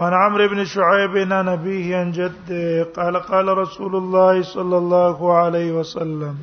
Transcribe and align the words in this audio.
وعن 0.00 0.14
عمرو 0.14 0.48
بن 0.48 0.64
شعيب 0.64 1.16
عن 1.16 1.28
نبيه 1.46 1.96
عن 1.96 2.10
جده 2.10 2.82
قال 2.96 3.16
قال 3.16 3.58
رسول 3.58 3.96
الله 3.96 4.42
صلى 4.42 4.78
الله 4.78 5.34
عليه 5.38 5.72
وسلم 5.72 6.38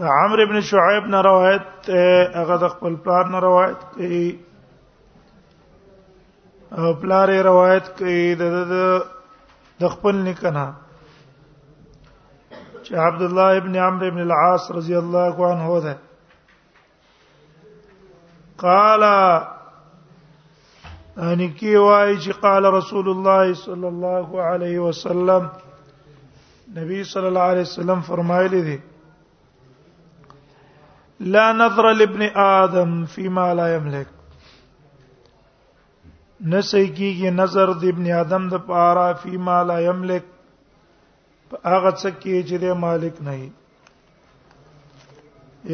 عمرو 0.00 0.46
بن 0.46 0.60
شعيب 0.60 1.04
نه 1.04 1.20
روایت 1.20 1.90
هغه 2.36 2.56
د 2.56 2.68
خپل 2.74 2.96
پلار 3.06 3.26
نه 3.28 3.38
روایت 3.38 3.76
کوي 3.96 4.38
او 6.78 6.92
پلار 7.04 7.28
یې 7.28 7.42
روایت 7.50 7.86
کوي 8.02 8.34
د 8.42 8.44
د 8.74 8.76
خپل 9.96 10.14
نکنه 10.26 10.66
چې 12.84 12.92
عبد 13.06 13.22
الله 13.30 13.48
ابن 13.62 13.74
عمرو 13.86 14.06
ابن 14.10 14.20
العاص 14.26 14.64
رضی 14.82 14.94
الله 15.06 15.34
عنه 15.50 15.66
ده 15.88 15.96
قال 18.68 19.02
ان 21.20 21.40
کی 21.56 21.74
وای 21.76 22.14
چې 22.22 22.32
قال 22.42 22.64
رسول 22.76 23.08
الله 23.10 23.52
صلی 23.64 23.86
الله 23.86 24.40
علیه 24.50 24.78
وسلم 24.86 25.48
نبی 26.78 27.02
صلی 27.08 27.26
الله 27.26 27.40
علیه 27.54 27.62
وسلم 27.68 28.00
فرمایلی 28.06 28.62
دی 28.68 28.76
لا 31.34 31.46
نظر 31.52 31.92
لابن 31.94 32.22
آدم 32.44 33.04
فيما 33.14 33.46
لا 33.54 33.66
يملك 33.74 34.06
نسې 36.46 36.86
کیږي 36.94 37.30
نظر 37.30 37.72
د 37.82 37.84
ابن 37.94 38.06
آدم 38.20 38.48
د 38.48 38.54
پاره 38.70 39.12
فيما 39.24 39.62
لا 39.64 39.78
يملك 39.80 40.22
هغه 41.64 41.90
څه 41.90 42.10
کې 42.10 42.42
چې 42.48 42.56
د 42.62 42.64
مالک 42.86 43.14
نه 43.28 43.34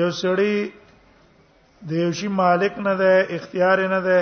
یو 0.00 0.10
سړی 0.10 0.56
د 1.90 1.92
یو 2.02 2.10
شی 2.18 2.28
مالک 2.42 2.72
نه 2.78 2.94
ده 3.00 3.10
اختیار 3.36 3.78
نه 3.94 4.00
ده 4.08 4.18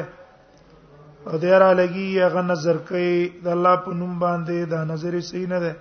او 1.30 1.36
دیر 1.44 1.62
الګي 1.70 2.08
هغه 2.26 2.42
نظر 2.50 2.76
کوي 2.88 3.14
د 3.44 3.46
الله 3.54 3.74
په 3.86 3.90
نوم 4.02 4.12
باندې 4.24 4.56
دا 4.74 4.80
نظر 4.92 5.12
صحیح 5.28 5.48
نه 5.52 5.58
ده 5.64 5.72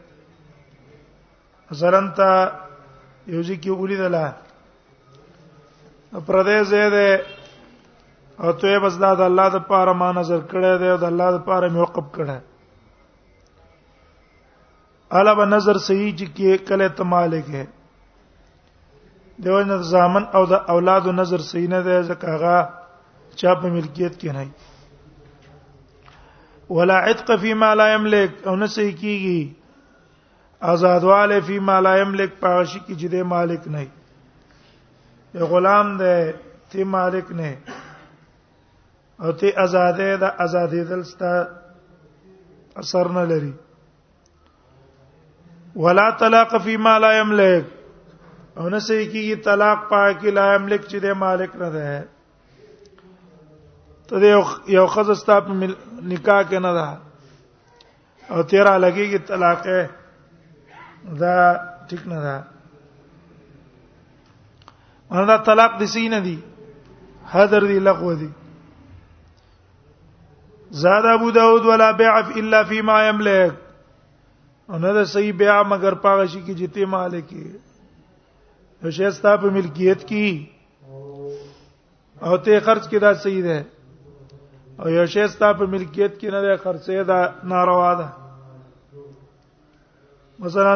مثلا 1.71 1.99
تا 2.19 2.31
یو 3.33 3.41
ځکه 3.49 3.67
اولی 3.79 3.97
دلا 4.03 4.23
پردیس 6.27 6.69
دې 6.95 7.11
او 8.43 8.51
ته 8.63 8.71
بس 8.87 8.95
دا 9.05 9.11
د 9.21 9.23
الله 9.29 9.47
د 9.59 9.63
پاره 9.69 9.93
ما 10.01 10.09
نظر 10.21 10.41
کړه 10.51 10.71
دې 10.81 10.87
او 10.95 10.99
د 11.07 11.07
الله 11.13 11.29
د 11.39 11.39
پاره 11.49 11.67
موقف 11.79 12.07
کړه 12.15 12.37
علاوه 15.19 15.45
نظر 15.55 15.75
صحیح 15.89 16.11
چې 16.19 16.27
کې 16.37 16.49
کله 16.69 16.85
تمالک 17.01 17.45
ہے 17.57 17.65
دیو 19.45 19.59
نه 19.71 19.77
زامن 19.95 20.23
او 20.37 20.43
د 20.51 20.69
اولادو 20.75 21.11
نظر 21.23 21.39
صحیح 21.49 21.67
نه 21.73 21.81
ده 21.89 21.95
ځکه 22.09 22.25
هغه 22.37 22.57
چا 23.43 23.51
په 23.61 23.65
ملکیت 23.75 24.13
کې 24.21 24.31
نه 24.37 24.45
ولا 26.69 26.93
عتق 26.95 27.35
فيما 27.35 27.75
لا 27.75 27.93
يملك 27.93 28.31
او 28.47 28.55
نه 28.55 28.65
صحیح 28.75 28.91
کیږي 28.99 29.53
آزادواله 30.73 31.39
فيما 31.49 31.79
لا 31.87 31.95
يملك 31.97 32.31
پاغشي 32.41 32.79
کی 32.85 32.93
جده 33.01 33.23
مالک 33.33 33.67
نه 33.73 33.81
یو 35.35 35.45
غلام 35.51 35.95
دی 35.97 36.15
تی 36.69 36.83
مالک 36.93 37.31
نه 37.41 37.51
او 39.21 39.31
تی 39.31 39.49
آزادې 39.51 40.17
دا 40.23 40.29
آزادې 40.45 40.83
دلستا 40.91 41.47
اثر 42.83 43.07
نه 43.19 43.23
لري 43.33 43.53
ولا 45.75 46.09
طلاق 46.19 46.57
فيما 46.63 46.99
لا 47.05 47.13
يملك 47.19 47.65
او 48.57 48.69
نه 48.69 48.79
صحیح 48.79 49.07
کیږي 49.13 49.43
طلاق 49.51 49.87
پاکي 49.95 50.31
لا 50.41 50.49
يملك 50.53 50.81
چې 50.89 50.95
د 51.07 51.17
مالک 51.25 51.55
نه 51.63 51.69
ده 51.77 52.03
ته 54.07 54.15
یو 54.25 54.41
یو 54.77 54.85
خزستا 54.93 55.35
په 55.45 55.53
نکاح 56.09 56.41
کې 56.49 56.59
نه 56.65 56.71
ده 56.77 56.87
او 58.31 58.39
تیرا 58.51 58.75
لګیږي 58.83 59.19
طلاق 59.29 59.61
دا 61.21 61.35
ټیک 61.89 62.03
نه 62.13 62.19
ده 62.25 62.35
مردا 65.11 65.37
طلاق 65.49 65.73
د 65.81 65.91
سینې 65.93 66.19
دی 66.25 66.37
حذر 67.33 67.63
دی 67.73 67.79
لغو 67.87 68.13
دی 68.21 68.29
زاد 70.85 71.05
ابو 71.13 71.29
داود 71.31 71.65
ولا 71.65 71.91
بيع 72.01 72.15
الا 72.39 72.63
فيما 72.71 73.01
يملك 73.07 73.55
انه 74.75 74.93
دا 74.93 75.03
صحیح 75.17 75.31
بيع 75.43 75.61
مگر 75.73 75.93
پاغه 76.07 76.25
شي 76.27 76.39
کې 76.45 76.53
جته 76.59 76.85
مالک 76.97 77.33
یو 77.41 78.91
شی 78.91 79.11
ستا 79.19 79.35
په 79.43 79.47
ملکیت 79.59 79.99
کې 80.09 80.47
او 82.25 82.37
ته 82.37 82.59
خرج 82.67 82.83
کې 82.89 82.99
دا 83.07 83.13
صحیح 83.13 83.43
ده 83.45 83.63
او 84.81 84.89
یو 84.89 85.05
شی 85.13 85.25
ستا 85.33 85.49
په 85.59 85.63
ملکیت 85.73 86.13
کې 86.19 86.27
نه 86.35 86.39
ده 86.45 86.53
خرڅې 86.63 86.99
ده 87.09 87.19
ناروا 87.51 87.91
ده 87.99 88.07
مثلا 90.43 90.73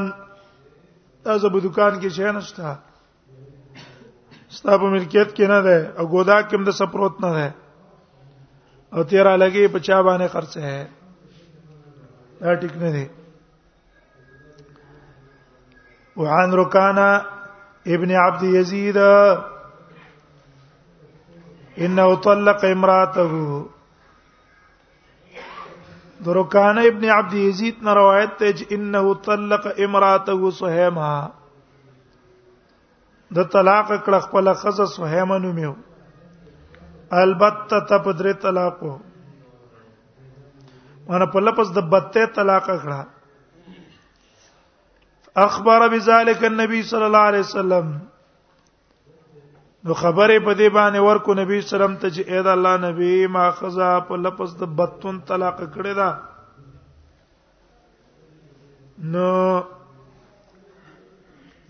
تاسو 1.24 1.48
په 1.54 1.60
دکان 1.66 1.94
کې 2.02 2.10
شی 2.18 2.26
نشته 2.36 2.66
ستا 4.58 4.74
په 4.82 4.88
ملکیت 4.96 5.30
کې 5.38 5.46
نه 5.54 5.60
ده 5.66 5.78
او 6.00 6.06
ګودا 6.14 6.38
کې 6.48 6.56
هم 6.56 6.64
د 6.68 6.72
سپروت 6.80 7.16
نه 7.24 7.32
ده 7.38 7.48
او 8.96 9.04
تیرا 9.10 9.34
لګي 9.44 9.66
په 9.74 9.80
چا 9.88 9.98
باندې 10.02 10.28
خرڅه 10.34 10.60
ہے 10.70 10.84
دا 12.42 12.54
ټیک 12.62 12.74
نه 12.84 12.90
دي 12.96 13.06
وعن 16.22 16.54
ركانه 16.62 17.10
ابن 17.98 18.12
عبد 18.24 18.44
يزيد 18.56 18.98
انه 21.84 22.08
طلق 22.28 22.66
امراته 22.72 23.68
درکان 26.26 26.78
ابن 26.84 27.04
عبد 27.16 27.34
یزید 27.40 27.84
نے 27.88 27.92
روایت 27.98 28.32
ته 28.40 28.56
چې 28.62 28.78
انه 28.78 29.12
طلق 29.28 29.68
امراته 29.86 30.50
سہیمه 30.62 31.12
د 33.38 33.48
طلاق 33.54 33.92
کړه 33.92 34.26
خپل 34.26 34.52
خزه 34.64 34.88
سہیمه 34.96 35.38
نومیو 35.46 35.72
البته 37.22 37.80
ته 37.90 38.04
په 38.08 38.18
درې 38.20 38.42
طلاق 38.48 38.84
وو 38.88 38.98
مانه 41.10 41.30
په 41.36 41.46
لپس 41.48 41.74
د 41.78 41.88
بته 41.94 42.30
طلاق 42.40 42.70
کړه 42.70 43.80
اخبر 45.48 45.88
بذلك 45.96 46.44
النبي 46.52 46.82
صلى 46.94 47.06
الله 47.12 47.28
عليه 47.30 47.48
وسلم 47.50 47.96
نو 49.88 49.94
خبره 50.02 50.36
په 50.46 50.54
دې 50.60 50.70
باندې 50.78 51.00
ورکو 51.08 51.32
نبی 51.40 51.58
سلام 51.72 51.94
ته 52.02 52.10
چې 52.16 52.22
اې 52.32 52.40
دا 52.48 52.54
الله 52.58 52.74
نبی 52.86 53.12
ما 53.36 53.44
خزا 53.60 53.92
په 54.10 54.16
لپس 54.24 54.50
د 54.64 54.74
بتون 54.80 55.20
طلاق 55.30 55.56
کړی 55.74 55.94
دا 56.00 56.10
نو 59.14 59.30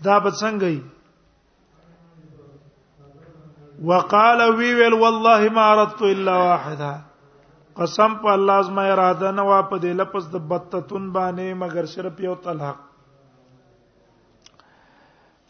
دا 0.06 0.16
به 0.26 0.30
څنګه 0.40 0.66
وي 0.74 0.80
وقال 3.90 4.38
وی 4.58 4.70
ویل 4.78 4.94
والله 5.06 5.40
ما 5.58 5.64
اردت 5.74 6.00
الا 6.12 6.34
واحده 6.46 6.92
قسم 7.78 8.10
په 8.24 8.28
الله 8.36 8.58
زما 8.68 8.82
اراده 8.92 9.28
نه 9.40 9.44
وا 9.50 9.60
په 9.72 9.76
دې 9.82 9.92
لپس 10.04 10.24
د 10.34 10.36
بتتون 10.54 11.04
باندې 11.16 11.46
مگر 11.66 11.84
صرف 11.96 12.14
یو 12.28 12.34
طلاق 12.48 12.76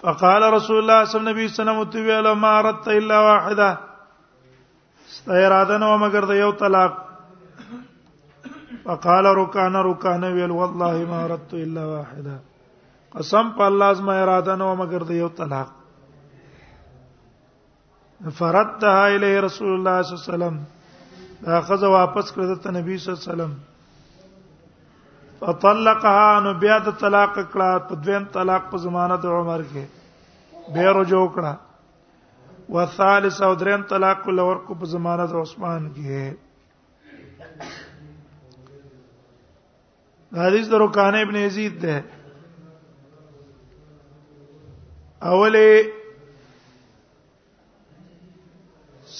فقال 0.03 0.43
رسول 0.53 0.79
الله 0.79 1.05
صلى 1.05 1.21
الله 1.21 1.31
عليه 1.31 1.45
وسلم 1.45 1.83
تبي 1.93 2.21
له 2.27 2.35
ما 2.35 2.51
اردت 2.59 2.87
الا 2.89 3.19
واحده 3.29 3.69
استيراده 5.13 5.77
نو 5.83 5.91
مگر 6.05 6.25
د 6.31 6.39
یو 6.45 6.53
طلاق 6.61 6.93
فقال 8.85 9.27
ركان 9.41 9.75
ركان 9.89 10.25
ويل 10.37 10.51
والله 10.61 10.95
ما 11.13 11.19
اردت 11.25 11.51
الا 11.65 11.85
واحده 11.93 12.35
قسم 13.17 13.47
بالله 13.59 13.69
الله 13.73 13.91
زما 13.99 14.15
اراده 14.23 14.55
نو 14.63 14.69
مگر 14.83 15.03
د 15.11 15.21
یو 15.23 15.29
طلاق 15.41 15.69
فردها 18.39 19.07
الى 19.15 19.31
رسول 19.49 19.73
الله 19.77 19.97
صلى 20.03 20.11
الله 20.11 20.25
عليه 20.25 20.35
وسلم 20.35 20.57
دا 21.83 21.89
واپس 21.99 22.27
کړه 22.35 22.59
ته 22.63 22.69
نبی 22.79 22.97
صلی 23.03 23.13
الله 23.13 23.25
عليه 23.25 23.33
وسلم 23.33 23.53
فطلقها 25.41 26.33
نو 26.45 26.53
بیا 26.63 26.77
د 26.87 26.91
طلاق 27.03 27.35
کړه 27.53 27.71
په 27.91 27.95
دویم 28.07 28.25
طلاق 28.35 28.63
په 28.73 28.77
زمانه 28.87 29.17
د 29.23 29.37
عمر 29.37 29.61
کې 29.71 29.85
به 30.75 30.83
رجوع 30.99 31.23
کړه 31.35 31.53
والثالث 32.75 33.37
او 33.49 33.53
دریم 33.63 33.83
طلاق 33.93 34.21
لور 34.41 34.57
کو 34.67 34.73
په 34.81 34.87
زمانه 34.95 35.27
د 35.31 35.39
عثمان 35.45 35.83
کې 35.95 36.35
حدیث 40.45 40.67
د 40.75 40.85
رکان 40.85 41.15
ابن 41.23 41.37
یزید 41.47 41.75
ده 41.83 41.97
اوله 45.33 45.69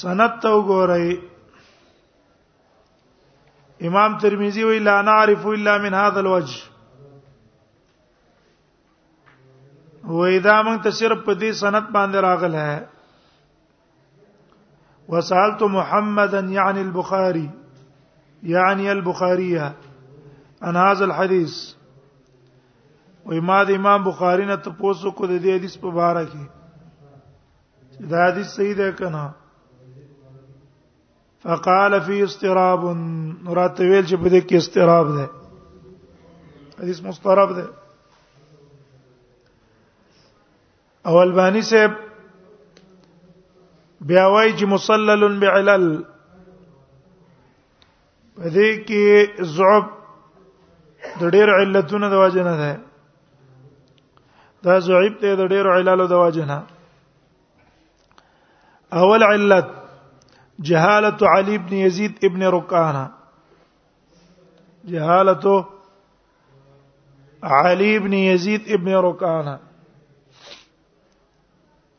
سند 0.03 0.33
ته 0.45 0.49
وګورئ 0.59 1.09
امام 3.89 4.17
ترمذی 4.23 4.63
وی 4.63 4.79
لا 4.79 5.01
نعرف 5.03 5.47
الا 5.51 5.79
من 5.83 5.95
هذا 6.01 6.21
الوجه 6.21 6.69
وېدا 10.19 10.55
موږ 10.67 10.79
ته 10.85 10.91
صرف 10.99 11.19
په 11.25 11.33
دې 11.41 11.51
سند 11.59 11.87
باندې 11.97 12.19
راغله 12.27 12.67
وسالت 15.15 15.61
محمدا 15.75 16.41
يعني 16.55 16.81
البخاري 16.87 17.45
يعني 18.53 18.89
البخاريه 18.93 19.67
عن 20.69 20.77
هذا 20.85 21.05
الحديث 21.09 21.57
و 23.27 23.29
ما 23.51 23.59
د 23.71 23.73
امام 23.81 24.01
بخاری 24.09 24.45
نه 24.51 24.55
تاسو 24.69 25.11
کو 25.21 25.27
د 25.33 25.35
دې 25.43 25.55
حدیث 25.59 25.75
په 25.85 25.89
اړه 26.13 26.25
کې 26.33 26.45
دا 28.15 28.21
حدیث 28.29 28.47
صحیح 28.59 28.75
ده 28.83 28.89
کنه 29.03 29.25
فقال 31.43 32.01
في 32.01 32.25
استراب 32.25 32.85
راته 33.59 33.85
ویل 33.91 34.05
چې 34.09 34.17
په 34.23 34.29
دې 34.29 34.41
کې 34.49 34.57
استراب 34.57 35.07
ده 35.17 35.27
حدیث 36.81 36.99
مستراب 37.05 37.51
ده 37.59 37.65
او 41.07 41.15
البانی 41.23 41.63
صاحب 41.71 41.93
بیا 44.13 44.27
وایي 44.27 44.51
چې 44.59 44.65
مسلل 44.75 45.23
بعلل 45.45 45.87
په 48.37 48.49
دې 48.51 48.71
کې 48.87 49.43
ضعف 49.57 49.85
د 51.21 51.23
ډېر 51.31 51.49
علتونو 51.59 52.09
د 52.11 52.15
وجه 52.27 52.43
نه 52.51 52.57
ده 52.63 52.73
دا 54.65 54.75
ضعف 54.81 55.13
ته 55.21 55.35
د 55.35 55.49
ډېر 55.49 55.67
علالو 55.75 56.07
د 56.07 56.13
وجه 56.25 56.45
نه 56.55 56.61
اول 59.01 59.23
علت 59.33 59.69
جهالة 60.69 61.17
علي 61.33 61.59
بن 61.59 61.77
يزيد 61.77 62.13
ابن 62.25 62.43
ركانة 62.43 63.11
جهالة 64.85 65.67
علي 67.43 67.99
بن 67.99 68.13
يزيد 68.13 68.69
ابن 68.69 68.95
ركانة 68.95 69.59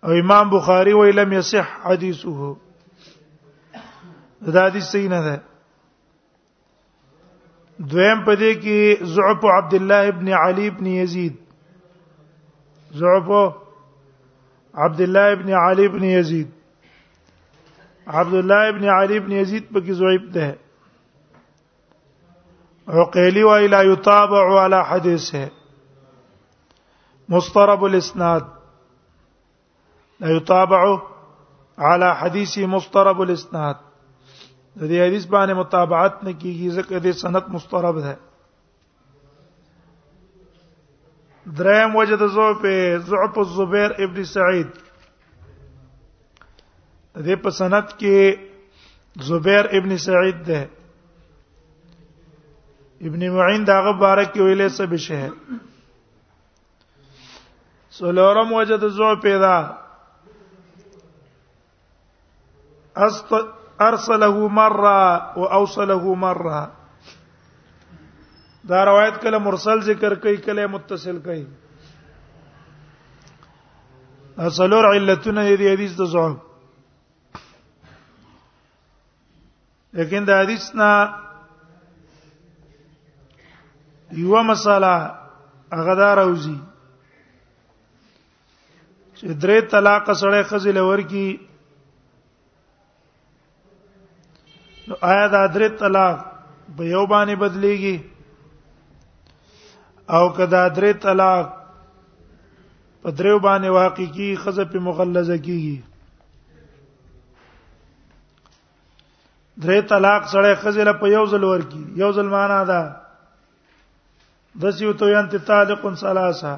او 0.03 0.11
امام 0.11 0.49
بخاري 0.49 0.93
وی 0.93 1.11
لم 1.11 1.33
يصح 1.33 1.65
حديثه 1.83 2.55
دا 4.53 4.65
حدیث 4.67 4.83
صحیح 4.85 5.09
نه 5.09 5.19
ده 5.25 5.41
دویم 7.91 8.23
پدې 8.25 8.51
کې 8.63 9.03
زعف 9.15 9.45
عبد 9.57 9.73
الله 9.79 10.07
ابن 10.13 10.29
علي 10.37 10.67
ابن 10.67 10.85
يزيد 10.93 11.35
زعف 13.01 13.29
عبد 14.85 15.01
الله 15.07 15.31
ابن 15.37 15.51
علي 15.53 15.85
ابن 15.91 16.03
يزيد 16.09 16.51
عبد 18.19 18.33
الله 18.37 18.69
ابن 18.69 18.85
علي 18.93 19.17
ابن 19.17 19.31
يزيد 19.31 19.67
بكي 19.73 19.93
زعيب 19.99 20.31
ده 20.31 20.55
عقيلي 22.95 23.43
ولا 23.43 23.81
يتابع 23.81 24.59
على 24.61 24.85
حديثه 24.85 25.43
مضطرب 27.29 27.85
الاسناد 27.85 28.45
لا 30.19 30.35
يتابع 30.35 30.81
على 31.77 32.15
حديثه 32.15 32.65
مضطرب 32.65 33.21
الاسناد 33.21 33.75
د 34.81 34.83
دې 34.89 35.07
حدیث 35.07 35.23
باندې 35.31 35.61
متابعت 35.63 36.19
نه 36.25 36.33
کیږي 36.33 36.75
ځکه 36.75 36.99
د 37.05 37.17
سند 37.21 37.49
مسترب 37.55 37.97
ده 38.03 38.13
دریم 41.61 41.95
وجه 42.01 42.19
د 42.21 42.29
ضعف 42.35 42.67
ضعف 43.13 43.39
الزبير 43.45 43.95
ابن 44.07 44.23
سعيد 44.35 44.79
د 47.15 47.17
دې 47.25 47.35
په 47.43 47.49
سند 47.59 47.83
کې 47.99 48.17
زبیر 49.27 49.65
ابن 49.77 49.97
سعید 49.97 50.39
ده 50.49 50.61
ابن 53.07 53.19
معین 53.35 53.63
داغه 53.69 53.91
بارک 54.01 54.31
ویلې 54.35 54.67
څه 54.75 54.83
بشه 54.91 55.21
سولورم 57.97 58.49
وجه 58.53 58.77
د 58.83 58.85
زو 58.97 59.09
پیدا 59.25 59.55
است 63.07 63.31
ارسله 63.87 64.37
مره 64.59 64.99
واوصله 65.41 66.05
مره 66.23 66.61
دا 68.69 68.79
روایت 68.89 69.15
کله 69.25 69.37
مرسل 69.49 69.77
ذکر 69.89 70.11
کوي 70.23 70.37
کله 70.47 70.63
متصل 70.77 71.17
کوي 71.27 71.45
اصلور 74.47 74.83
علتونه 74.95 75.41
دې 75.59 75.67
حدیث 75.73 75.93
د 75.99 76.01
ضعف 76.15 76.37
لیکن 79.99 80.25
د 80.27 80.31
حدیث 80.41 80.65
نه 80.81 80.89
یو 84.21 84.43
مسله 84.49 84.91
هغه 85.77 85.95
دا 86.01 86.09
راوځي 86.19 86.57
چې 89.17 89.25
درې 89.45 89.57
طلاق 89.73 90.05
سره 90.21 90.39
خزل 90.53 90.77
ورکی 90.89 91.25
نو 94.87 94.93
آیا 95.13 95.25
دا 95.35 95.43
درې 95.55 95.69
طلاق 95.83 96.17
په 96.77 96.83
یو 96.93 97.03
باندې 97.13 97.35
بدليږي 97.45 97.97
او 100.15 100.23
کدا 100.39 100.63
درې 100.75 100.91
طلاق 101.07 101.45
په 103.01 103.09
درې 103.17 103.33
باندې 103.45 103.69
واقع 103.79 104.05
کی 104.19 104.29
خزه 104.45 104.65
په 104.73 104.77
مغلظه 104.89 105.37
کیږي 105.45 105.77
درې 109.59 109.81
طلاق 109.87 110.27
سره 110.31 110.55
خزل 110.63 110.93
په 110.99 111.07
یو 111.09 111.25
ځل 111.31 111.43
ورکی 111.43 111.83
یو 112.01 112.11
ځل 112.11 112.27
معنا 112.35 112.63
ده 112.63 112.95
دسیو 114.63 114.93
تو 114.93 115.05
انت 115.19 115.35
طالق 115.47 115.87
ثلاثه 115.99 116.53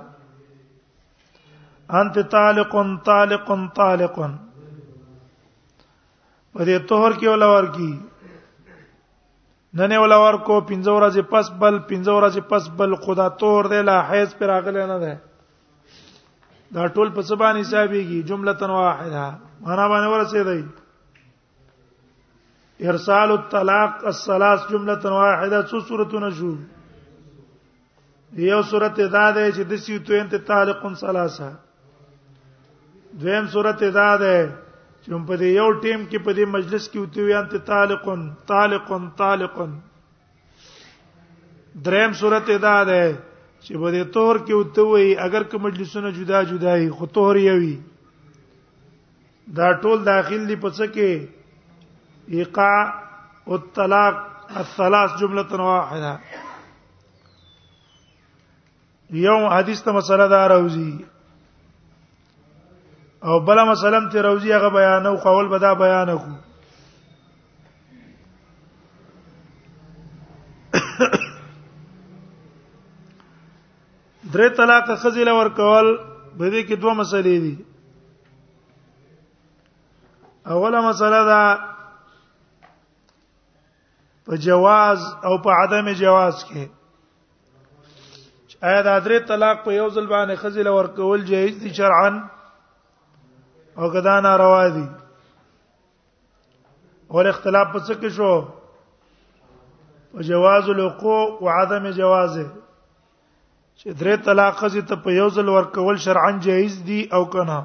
انت 1.89 2.19
طالق 2.31 2.75
طالق 3.05 3.51
طالق 3.75 4.19
په 6.55 6.63
دې 6.65 6.77
طهر 6.89 7.11
کې 7.13 7.27
ولور 7.27 7.63
کی 7.75 7.93
نن 9.77 9.91
ولور 10.03 10.33
کو 10.45 10.59
پنځه 10.61 10.91
ورځې 10.91 11.21
پس 11.31 11.49
بل 11.59 11.79
پنځه 11.89 12.11
ورځې 12.13 12.41
پس 12.49 12.69
بل 12.77 12.95
خدا 12.95 13.27
تور 13.41 13.63
دی 13.65 13.81
لا 13.81 14.01
حیز 14.09 14.35
پر 14.37 14.49
اغله 14.49 14.85
نه 14.85 14.97
ده 15.05 15.17
دا 16.77 16.85
ټول 16.87 17.09
په 17.15 17.21
سبانه 17.21 17.61
حسابيږي 17.63 18.21
جمله 18.29 18.53
واحده 18.53 19.23
معنا 19.65 19.87
باندې 19.87 20.09
ورسېدای 20.13 20.61
ارسال 22.81 23.31
الطلاق 23.31 24.05
الثلاث 24.11 24.61
جمله 24.69 25.11
واحده 25.15 25.61
څو 25.71 25.79
صورتونه 25.87 26.29
شو 26.37 26.51
یو 28.43 28.61
صورت 28.71 28.99
ادا 29.03 29.25
ده 29.35 29.51
چې 29.55 29.63
د 29.73 29.81
سیو 29.83 29.99
تو 30.07 30.13
انت 30.19 30.33
طالق 30.47 30.81
ثلاثه 31.01 31.49
دویم 33.23 33.47
صورت 33.55 33.83
ادا 33.87 34.05
ده 34.23 34.37
چې 35.03 35.09
په 35.27 35.35
دې 35.41 35.49
یو 35.61 35.67
ټیم 35.83 36.01
کې 36.09 36.19
په 36.25 36.31
دې 36.37 36.45
مجلس 36.55 36.87
کې 36.89 36.99
وتی 37.03 37.21
وي 37.27 37.33
انت 37.33 37.55
طالق 37.65 38.03
طالق 38.47 38.85
طالق 39.21 39.55
دریم 41.89 42.13
صورت 42.23 42.49
ادا 42.57 42.73
ده 42.91 43.03
چې 43.63 43.73
په 43.81 43.89
دې 43.93 44.03
تور 44.17 44.35
کې 44.45 44.53
وته 44.53 44.81
وي 44.89 45.13
اگر 45.27 45.43
که 45.53 45.57
مجلسونه 45.69 46.11
جدا 46.17 46.41
جدا 46.49 46.73
وي 46.81 46.89
خو 46.97 47.05
تور 47.21 47.35
یوي 47.43 47.71
دا 49.61 49.67
ټول 49.85 50.03
داخل 50.09 50.47
دي 50.51 50.55
په 50.67 50.75
څه 50.79 50.85
کې 50.97 51.11
ايقاع 52.29 53.03
والطلاق 53.47 54.29
الثلاث 54.57 55.11
جمله 55.21 55.55
واحده 55.63 56.19
یو 59.11 59.49
حدیث 59.49 59.81
ته 59.83 59.91
مسله 59.91 60.27
دا 60.27 60.47
راوځي 60.47 61.03
او 63.23 63.39
بل 63.39 63.63
مسلم 63.71 64.09
ته 64.09 64.21
راوځي 64.21 64.51
هغه 64.53 64.69
بیان 64.69 65.05
او 65.05 65.15
قول 65.15 65.47
به 65.47 65.59
دا 65.59 65.73
بیان 65.73 66.17
کو 66.17 66.31
درې 74.33 74.49
طلاق 74.57 74.95
خزل 75.03 75.27
ور 75.29 75.49
کول 75.49 75.99
به 76.37 76.49
دې 76.51 76.67
کې 76.67 76.73
دوه 76.79 76.93
مسلې 76.93 77.39
دي 77.43 77.57
اوله 80.47 80.81
مسله 80.89 81.23
دا 81.25 81.72
په 84.25 84.35
جواز 84.45 84.99
او 85.25 85.37
په 85.43 85.51
عدم 85.61 85.87
جواز 86.01 86.35
کې 86.49 86.63
آیا 88.67 88.81
د 88.87 88.91
درې 89.05 89.19
طلاق 89.27 89.57
په 89.65 89.71
یو 89.79 89.87
ځل 89.95 90.05
باندې 90.15 90.35
خزل 90.41 90.67
ور 90.77 90.87
کول 90.99 91.19
جایز 91.31 91.53
دي 91.63 91.69
شرعاً 91.79 92.11
او 93.79 93.85
کدا 93.95 94.15
ناروا 94.27 94.67
دي 94.75 94.85
اور 97.15 97.25
اختلاف 97.31 97.67
په 97.73 97.79
څه 97.85 97.93
کې 98.01 98.09
شو 98.17 98.33
په 100.15 100.19
جواز 100.31 100.69
الوقوع 100.69 101.21
او 101.41 101.49
عدم 101.59 101.83
جوازه 101.99 102.45
چې 103.79 103.87
درې 103.99 104.15
طلاق 104.25 104.53
خزي 104.59 104.81
ته 104.91 104.95
په 105.05 105.09
یو 105.19 105.29
ځل 105.39 105.47
ور 105.55 105.65
کول 105.77 105.95
شرعاً 106.07 106.31
جایز 106.49 106.73
دي 106.87 106.99
او 107.19 107.23
کنه 107.37 107.59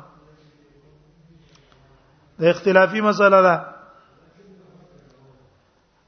د 2.42 2.54
اختلافي 2.54 3.00
مسله 3.08 3.40
ده 3.50 3.56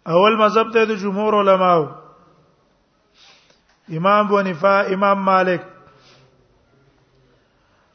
اول 0.09 0.37
مذهب 0.39 0.73
ته 0.73 0.85
د 0.85 0.91
جمهور 1.01 1.39
علماو 1.41 1.83
امام 3.97 4.27
بونیفا 4.29 4.79
امام 4.97 5.19
مالک 5.25 5.63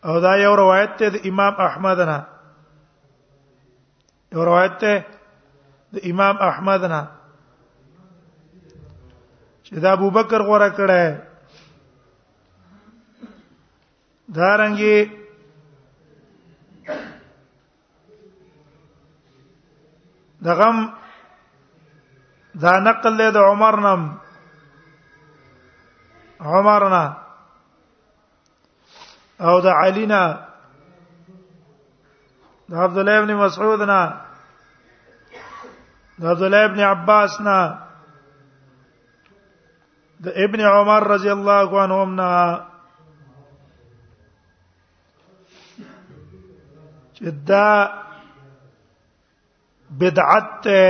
او 0.05 0.19
دا 0.21 0.35
یو 0.43 0.55
روایت 0.55 0.91
ته 0.99 1.07
د 1.09 1.15
امام 1.29 1.53
احمد 1.67 1.99
نه 2.01 2.19
یو 4.33 4.45
روایت 4.45 4.77
ته 4.81 5.03
د 5.93 6.05
امام 6.11 6.35
احمد 6.39 6.83
نه 6.93 7.01
چې 9.65 9.73
دا 9.83 9.89
ابو 9.93 10.09
بکر 10.15 10.41
غوړه 10.47 10.69
کړه 10.77 11.03
دا 14.35 14.49
رنګي 14.61 14.99
دغم 20.45 20.77
دا 22.63 22.73
نقل 22.85 23.13
له 23.17 23.29
د 23.35 23.37
عمر 23.49 23.75
نم 23.85 24.01
عمرنا 26.53 27.05
او 29.47 29.55
د 29.65 29.67
علینا 29.81 30.23
د 32.69 32.73
عبد 32.83 32.97
الله 32.97 33.17
ابن 33.19 33.31
مسعودنا 33.43 33.99
د 36.19 36.23
عبد 36.31 36.43
الله 36.47 36.65
ابن 36.69 36.79
عباسنا 36.91 37.57
د 40.25 40.27
ابن 40.45 40.59
عمر 40.73 41.03
رضی 41.13 41.29
الله 41.37 41.69
عنهما 41.83 42.33
چې 47.17 47.25
دا 47.51 47.69
بدعت 49.99 50.47
ته 50.63 50.81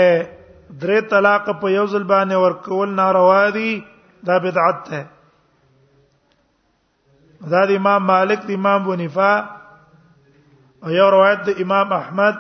درې 0.70 1.02
طلاق 1.10 1.50
په 1.62 1.70
یو 1.72 1.86
ځل 1.86 2.04
باندې 2.04 2.36
ورکول 2.36 2.90
ناروا 2.96 3.50
دي 3.50 3.82
دا 4.26 4.38
بدعت 4.38 4.90
ده 4.90 5.06
دا 7.52 7.66
د 7.66 7.72
امام 7.76 8.04
مالک 8.08 8.40
د 8.48 8.52
امام 8.54 8.84
بنفا 8.84 9.34
او 10.84 10.90
یو 10.92 11.10
روایت 11.12 11.40
د 11.46 11.50
امام 11.62 11.94
احمد 11.94 12.36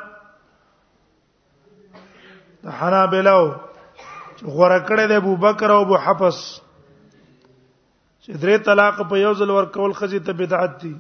د 2.64 2.68
حنابلو 2.80 3.54
غوړه 4.54 4.80
کړه 4.88 5.06
د 5.10 5.12
ابو 5.12 5.36
بکر 5.46 5.70
او 5.72 5.82
ابو 5.82 5.96
حفص 5.98 6.38
چې 8.24 8.32
درې 8.42 8.58
طلاق 8.66 9.02
په 9.10 9.16
یو 9.18 9.34
ځل 9.34 9.50
ورکول 9.50 9.94
خزي 9.94 10.20
ته 10.20 10.34
بدعت 10.34 10.82
دي 10.84 10.96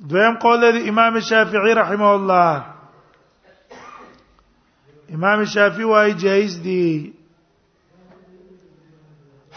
دویم 0.00 0.34
قول 0.40 0.60
د 0.60 0.88
امام 0.88 1.20
شافعي 1.20 1.72
رحمه 1.84 2.10
الله 2.14 2.69
امام 5.20 5.42
شافعي 5.52 5.84
وايي 5.84 6.12
جایز 6.24 6.52
دي 6.66 7.12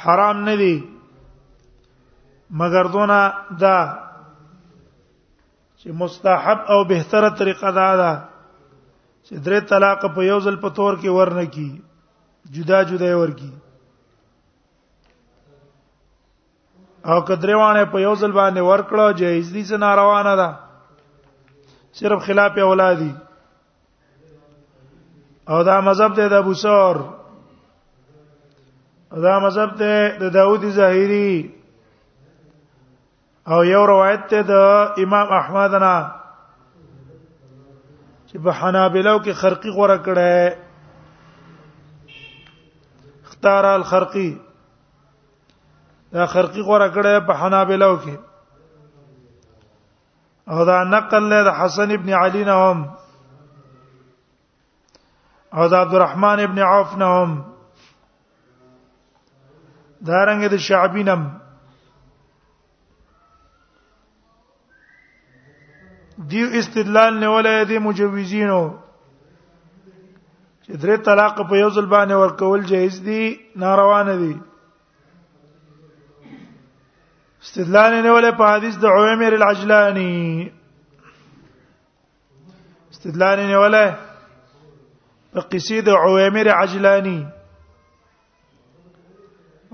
حرام 0.05 0.41
نه 0.45 0.55
دي 0.61 0.75
مگر 2.61 2.87
دونه 2.95 3.19
دا 3.63 3.77
چې 5.79 5.87
مستحب 6.03 6.59
او 6.75 6.81
بهتره 6.91 7.29
طریقه 7.43 7.71
دا 7.79 7.87
ده 8.01 8.11
چې 9.25 9.33
درې 9.45 9.61
طلاق 9.73 10.05
په 10.13 10.21
یو 10.29 10.39
ځل 10.45 10.55
په 10.65 10.69
تور 10.79 10.93
کې 11.01 11.09
ورنه 11.17 11.45
کی 11.45 11.81
جدا 12.59 12.83
جدا 12.93 13.15
ورکی 13.17 13.51
او 17.13 17.21
کدروانه 17.27 17.83
په 17.85 18.01
یو 18.01 18.15
ځل 18.21 18.31
باندې 18.31 18.61
ورکړو 18.69 19.11
جایز 19.25 19.51
دي 19.53 19.65
چې 19.65 19.73
ناروا 19.87 20.23
نه 20.23 20.35
ده 20.35 20.49
صرف 22.01 22.25
خلاف 22.27 22.57
اولادي 22.65 23.13
او 25.49 25.63
دا 25.63 25.79
مذهب 25.81 26.15
ته 26.15 26.27
د 26.27 26.33
ابو 26.33 26.53
سور 26.65 26.95
دا 29.23 29.33
مذهب 29.45 29.75
ته 29.77 30.17
د 30.21 30.29
داوود 30.33 30.65
ظاهری 30.77 31.31
او 33.53 33.63
یو 33.69 33.85
روایت 33.87 34.23
ته 34.33 34.41
د 34.51 35.01
امام 35.05 35.27
احمد 35.39 35.75
نه 35.85 35.95
چې 38.29 38.35
په 38.43 38.51
حنابلو 38.59 39.15
کې 39.25 39.31
خرقي 39.41 39.69
غوړه 39.75 39.97
کړه 40.05 40.55
اختار 43.27 43.65
الخرقي 43.75 44.31
دا 46.13 46.25
خرقي 46.25 46.61
غوړه 46.67 46.89
کړه 46.95 47.13
په 47.27 47.33
حنابلو 47.43 47.93
کې 48.03 48.15
او 50.51 50.65
دا 50.65 50.83
نقل 50.83 51.23
له 51.29 51.51
حسن 51.63 51.91
ابن 51.91 52.09
علي 52.23 52.43
نه 52.43 52.55
هم 52.67 52.79
او 55.53 55.67
د 55.67 55.73
عبدالرحمن 55.83 56.39
ابن 56.47 56.59
عوف 56.65 56.89
نه 56.99 57.07
هم 57.15 57.31
دارنګ 60.09 60.41
د 60.51 60.53
شعبی 60.67 61.03
نم 61.09 61.21
دی 66.31 66.41
استدلال 66.59 67.13
نه 67.21 67.27
ولې 67.35 67.55
دي 67.71 67.77
مجوزینو 67.87 68.63
چې 70.63 70.71
درې 70.81 70.95
طلاق 71.09 71.35
په 71.51 71.55
یو 71.61 71.69
ځل 71.75 71.87
باندې 71.95 72.15
ورکول 72.23 72.61
جایز 72.71 72.95
دي 73.09 73.23
ناروا 73.65 74.01
نه 74.07 74.15
دي 74.21 74.33
استدلال 77.43 77.91
نه 78.05 78.11
ولې 78.15 78.31
په 78.41 78.45
حدیث 78.55 78.75
د 78.85 78.87
عویمر 78.95 79.31
العجلانی 79.39 80.17
استدلال 82.91 83.37
نه 83.51 83.57
ولې 83.65 83.85
د 85.35 85.37
قصې 85.51 85.77
عجلاني 86.61 87.19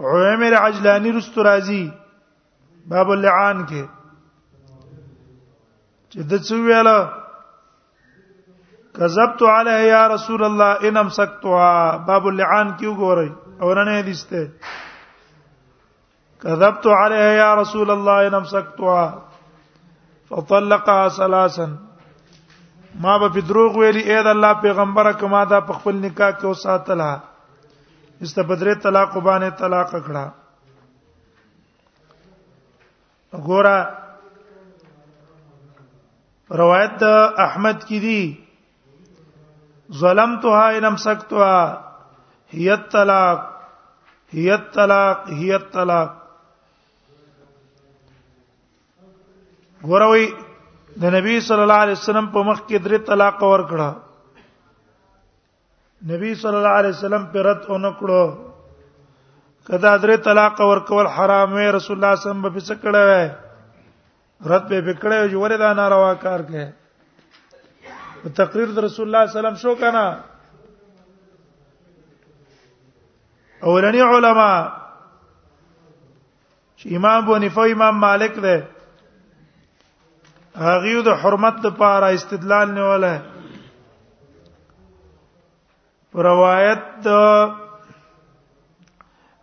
عوامر 0.10 0.54
عجلاني 0.66 1.12
عوامر 1.12 1.18
باب 2.89 3.08
اللعان 3.18 3.58
کې 3.70 3.84
چې 6.12 6.20
د 6.30 6.32
څو 6.48 6.56
ویاله 6.68 7.00
کذبت 8.98 9.39
علیه 9.58 9.82
یا 9.94 10.04
رسول 10.16 10.42
الله 10.50 10.72
ان 10.89 10.96
امسکتها 11.06 11.72
باب 12.08 12.24
اللعان 12.32 12.68
کیو 12.80 12.92
ګورئ 13.01 13.30
اورنه 13.63 13.92
حدیث 14.00 14.22
ته 14.32 14.42
کذبت 16.44 16.84
علیه 17.01 17.32
یا 17.42 17.50
رسول 17.62 17.89
الله 17.98 18.18
ان 18.28 18.34
امسکتها 18.42 19.04
فطلقها 20.30 21.01
ثلاثا 21.20 21.68
ما 22.98 23.17
به 23.17 23.29
په 23.36 23.41
دروغ 23.50 23.72
ویلي 23.77 24.01
اې 24.05 24.19
د 24.25 24.27
الله 24.36 24.53
پیغمبره 24.65 25.13
کما 25.22 25.43
دا 25.51 25.60
په 25.69 25.74
خپل 25.77 25.96
نکاح 26.05 26.31
کې 26.39 26.46
وساتله 26.48 27.10
استبدره 28.25 28.75
طلاق 28.84 29.17
باندې 29.17 29.50
طلاق 29.62 29.89
کړه 30.05 30.25
ګورا 33.46 33.77
روایت 36.62 37.03
احمد 37.46 37.84
کی 37.88 38.00
دی 38.05 38.24
ظلمتها 40.01 40.65
ان 40.77 40.86
امسکتها 40.86 41.81
هي 42.51 42.69
الطلاق 42.74 43.39
هي 44.34 44.51
الطلاق 44.53 45.29
هي 45.29 45.53
الطلاق 45.55 46.10
ګوروي 49.86 50.25
د 50.98 51.03
نبی 51.15 51.36
صلی 51.48 51.62
الله 51.62 51.77
علیه 51.86 51.93
وسلم 52.00 52.27
په 52.34 52.39
مخ 52.43 52.60
کې 52.67 52.77
درې 52.86 52.98
طلاق 53.05 53.41
ورکړه 53.41 53.89
نبی 56.12 56.34
صلی 56.41 56.55
الله 56.58 56.74
علیه 56.81 56.89
وسلم 56.93 57.25
پر 57.34 57.39
رد 57.46 57.63
اونکړو 57.67 58.34
کدا 59.67 59.98
درې 59.98 60.17
طلاق 60.24 60.60
ورکول 60.62 61.08
حرام 61.15 61.53
وي 61.53 61.69
رسول 61.77 61.96
الله 61.98 62.15
صلی 62.15 62.15
الله 62.15 62.15
علیه 62.17 62.27
وسلم 62.29 62.43
په 62.55 62.62
څکړه 62.69 63.01
وي 63.10 63.25
رد 64.53 64.63
به 64.72 64.79
پکړه 64.88 65.15
جو 65.31 65.38
وردا 65.41 65.69
ناروا 65.74 66.13
کار 66.25 66.39
کوي 66.50 66.65
په 68.24 68.29
تقریر 68.41 68.67
د 68.67 68.77
رسول 68.88 69.05
الله 69.08 69.22
صلی 69.22 69.22
الله 69.22 69.22
علیه 69.22 69.36
وسلم 69.50 69.55
شو 69.62 69.72
کنه 69.86 70.05
اولنی 73.69 74.01
علما 74.01 74.51
چې 76.77 76.96
امام 76.96 77.19
بونیفو 77.25 77.62
امام 77.77 77.96
مالک 78.08 78.34
ده 78.48 78.55
هغه 80.56 81.01
د 81.06 81.10
حرمت 81.22 81.56
لپاره 81.65 82.08
استدلال 82.13 82.72
نیولای 82.74 83.18
روایت 86.13 86.79
د 87.06 87.08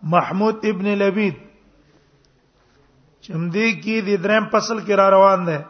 محمود 0.03 0.65
ابن 0.71 0.87
لبید 0.99 1.35
چمدی 3.23 3.73
کی 3.83 4.01
د 4.01 4.23
دریم 4.23 4.47
فصل 4.53 4.81
کې 4.81 4.95
را 4.97 5.09
روان 5.11 5.45
ده 5.45 5.65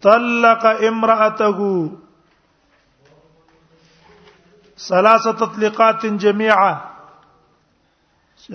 طلق 0.00 0.64
امراته 0.80 1.90
ثلاثه 4.78 5.32
تطليقات 5.32 6.04
جميعا 6.06 6.89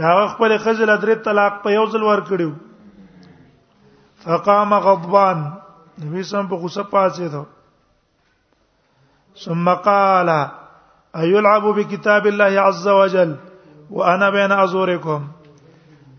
هغه 0.04 0.28
خپل 0.28 0.58
خزل 0.60 0.92
درې 1.00 1.16
طلاق 1.26 1.62
په 1.64 1.70
یو 1.72 1.86
ځل 1.92 2.02
ورکړیو 2.04 2.52
فقام 4.24 4.74
غضبان 4.88 5.38
نبی 6.04 6.24
سم 6.30 6.48
په 6.48 6.56
غصه 6.64 6.84
پاتې 6.84 7.28
ده 7.34 7.44
ثم 9.44 9.70
قال 9.90 10.30
ايلعب 11.16 11.66
بكتاب 11.76 12.26
الله 12.32 12.62
عز 12.70 12.88
وجل 12.88 13.36
وانا 13.92 14.30
بين 14.30 14.52
ازوركم 14.52 15.28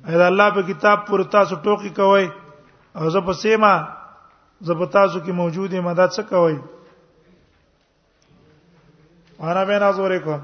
اذا 0.09 0.27
الله 0.29 0.51
په 0.59 0.63
کتاب 0.73 1.07
پر 1.07 1.23
تاسو 1.37 1.57
ټوکی 1.67 1.91
کوي 1.97 2.31
او 2.97 3.11
زه 3.11 3.21
په 3.21 3.33
سیما 3.41 3.73
زه 4.61 4.75
په 4.75 4.87
تاسو 4.87 5.19
کې 5.21 5.31
موجوده 5.43 5.81
مدد 5.81 6.11
څه 6.11 6.23
کوي 6.31 6.59
وانا 9.39 9.65
بين 9.65 9.83
ازوركم 9.91 10.41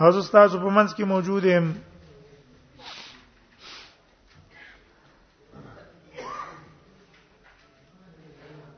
او 0.00 0.10
زه 0.10 0.30
تاسو 0.32 0.58
په 0.58 0.68
منځ 0.70 0.94
کې 0.94 1.04
موجوده 1.14 1.48
یم 1.52 1.72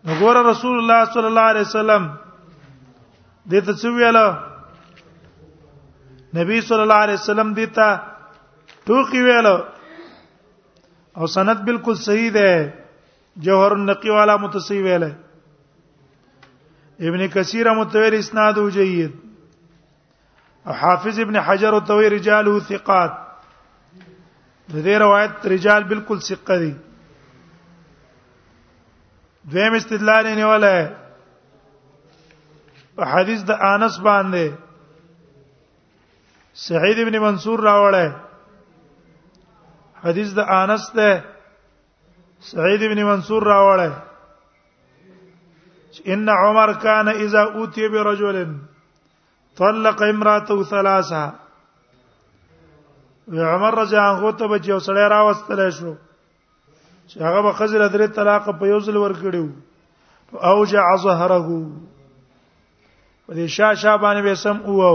نګور 0.09 0.37
رسول 0.51 0.77
الله 0.81 1.01
صلی 1.13 1.29
الله 1.33 1.47
علیه 1.53 1.67
وسلم 1.71 2.03
دته 3.53 3.73
څه 3.81 3.89
ویاله 3.97 4.27
نبی 6.39 6.59
صلی 6.69 6.83
الله 6.87 6.99
علیه 7.05 7.19
وسلم 7.23 7.49
دته 7.59 7.89
ټوکی 8.91 9.21
ویاله 9.29 9.55
او 11.19 11.27
سند 11.37 11.61
بالکل 11.71 11.97
صحیح 12.07 12.31
ده 12.37 12.49
جوهر 13.49 13.73
النقی 13.81 14.11
والا 14.19 14.37
متصی 14.45 14.79
ویله 14.87 15.11
ابن 17.11 17.23
کثیر 17.37 17.67
متویر 17.81 18.15
اسناد 18.21 18.57
او 18.63 18.69
جيد 18.79 19.13
او 20.67 20.73
حافظ 20.83 21.17
ابن 21.27 21.37
حجر 21.49 21.73
او 21.79 21.85
تویر 21.93 22.13
رجال 22.19 22.47
ثقات 22.73 23.13
د 24.73 24.75
دې 24.87 24.95
روایت 25.07 25.35
رجال 25.59 25.83
بالکل 25.95 26.19
ثقه 26.33 26.57
دي 26.65 26.75
دویم 29.53 29.75
استدلال 29.79 30.25
یې 30.29 30.35
نیولای 30.41 30.83
په 32.97 33.03
حدیث 33.13 33.41
د 33.51 33.53
انس 33.73 33.95
باندې 34.07 34.47
سعید 36.69 36.99
ابن 37.03 37.17
منصور 37.27 37.59
راوړی 37.69 38.09
حدیث 40.05 40.31
د 40.39 40.51
انس 40.63 40.85
ته 40.97 41.09
سعید 42.53 42.83
ابن 42.89 43.01
منصور 43.11 43.43
راوړی 43.53 43.93
ان 46.13 46.29
عمر 46.43 46.73
کان 46.85 47.07
اذا 47.09 47.43
اوتی 47.57 47.89
برجل 47.95 48.39
طلق 49.59 50.03
امراته 50.13 50.65
ثلاثه 50.73 51.23
عمر 53.53 53.73
رضی 53.83 53.97
الله 53.97 54.17
عنه 54.19 54.33
ته 54.39 54.45
بچو 54.53 54.79
سړی 54.87 55.05
راوستل 55.17 55.71
شو 55.77 55.93
چې 57.09 57.19
هغه 57.21 57.41
به 57.43 57.53
خزر 57.53 57.89
درې 57.89 58.07
طلاق 58.17 58.43
په 58.61 58.65
یو 58.73 58.81
ځل 58.87 58.97
ورکړیو 58.99 59.47
او 60.49 60.65
جع 60.73 60.85
ظهره 61.05 61.39
په 63.27 63.33
دې 63.37 63.47
شا 63.57 63.69
شا 63.83 63.95
باندې 64.05 64.23
به 64.27 64.35
سم 64.45 64.57
اوو 64.69 64.93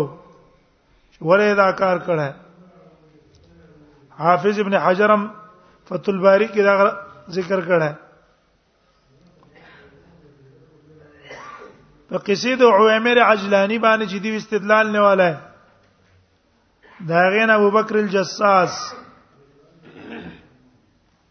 ولې 1.27 1.51
دا 1.61 1.69
کار 1.81 1.97
کړه 2.07 2.29
حافظ 4.23 4.55
ابن 4.59 4.73
حجرم 4.85 5.23
فتح 5.89 6.09
الباری 6.13 6.47
کې 6.53 6.61
دا 6.67 6.75
ذکر 7.39 7.59
کړه 7.69 7.91
په 12.09 12.17
قصې 12.27 12.53
د 12.59 12.63
عوامر 12.77 13.17
عجلانی 13.31 13.77
باندې 13.79 14.05
جدي 14.13 14.31
استدلال 14.37 14.87
نه 14.97 15.01
والای 15.01 15.35
دا 17.11 17.21
غین 17.33 17.49
ابو 17.49 17.69
بکر 17.71 17.95
الجساس 17.97 18.73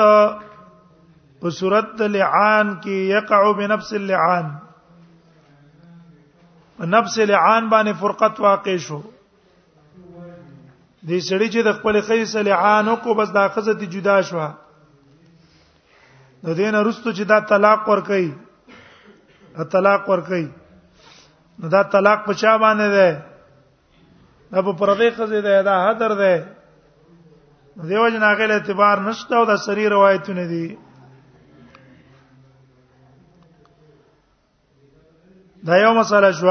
په 1.42 1.50
صورت 1.60 2.02
لعان 2.02 2.76
کې 2.82 2.92
يقع 3.16 3.52
بنفس 3.58 3.92
اللعان 4.00 4.46
په 6.78 6.86
نفس 6.86 7.18
لعان 7.20 7.70
باندې 7.70 7.94
فرقت 8.00 8.40
واقع 8.46 8.78
شو 8.88 9.02
دې 11.08 11.20
سړي 11.20 11.48
چې 11.54 11.62
د 11.68 11.78
خپل 11.78 12.02
خیس 12.08 12.36
لعان 12.36 12.90
کو 13.04 13.14
بس 13.22 13.30
دا 13.36 13.48
خزه 13.48 13.74
دي 13.80 13.86
جدا 13.96 14.20
شو 14.32 14.40
نو 16.44 16.54
دین 16.54 16.76
رستو 16.76 17.12
چې 17.12 17.22
دا 17.24 17.40
طلاق 17.54 17.88
ور 17.90 18.00
کوي 18.12 18.32
طلاق 19.72 20.10
ور 20.10 20.20
کوي 20.28 20.46
نو 21.60 21.68
دا 21.78 21.82
طلاق 21.96 22.26
په 22.26 22.34
چا 22.44 22.58
باندې 22.58 22.88
ده 22.98 23.22
دا 24.52 24.62
په 24.62 24.72
پردې 24.80 25.10
قضې 25.18 25.42
ده 25.42 25.62
دا 25.64 25.76
حدر 25.90 26.14
ده 26.22 26.36
دیو 27.90 28.10
جن 28.10 28.24
هغه 28.24 28.46
اعتبار 28.54 29.00
نشته 29.00 29.36
او 29.36 29.46
دا 29.46 29.58
سری 29.58 29.88
روایتونه 29.90 30.46
دي 30.48 30.78
دا 35.66 35.78
یو 35.78 35.94
مسله 36.00 36.32
شو 36.32 36.50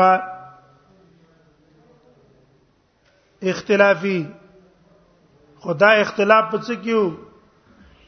اختلافي 3.43 4.27
خدای 5.61 6.01
اختلاف 6.01 6.45
په 6.53 6.59
څه 6.59 6.75
کېو 6.85 7.03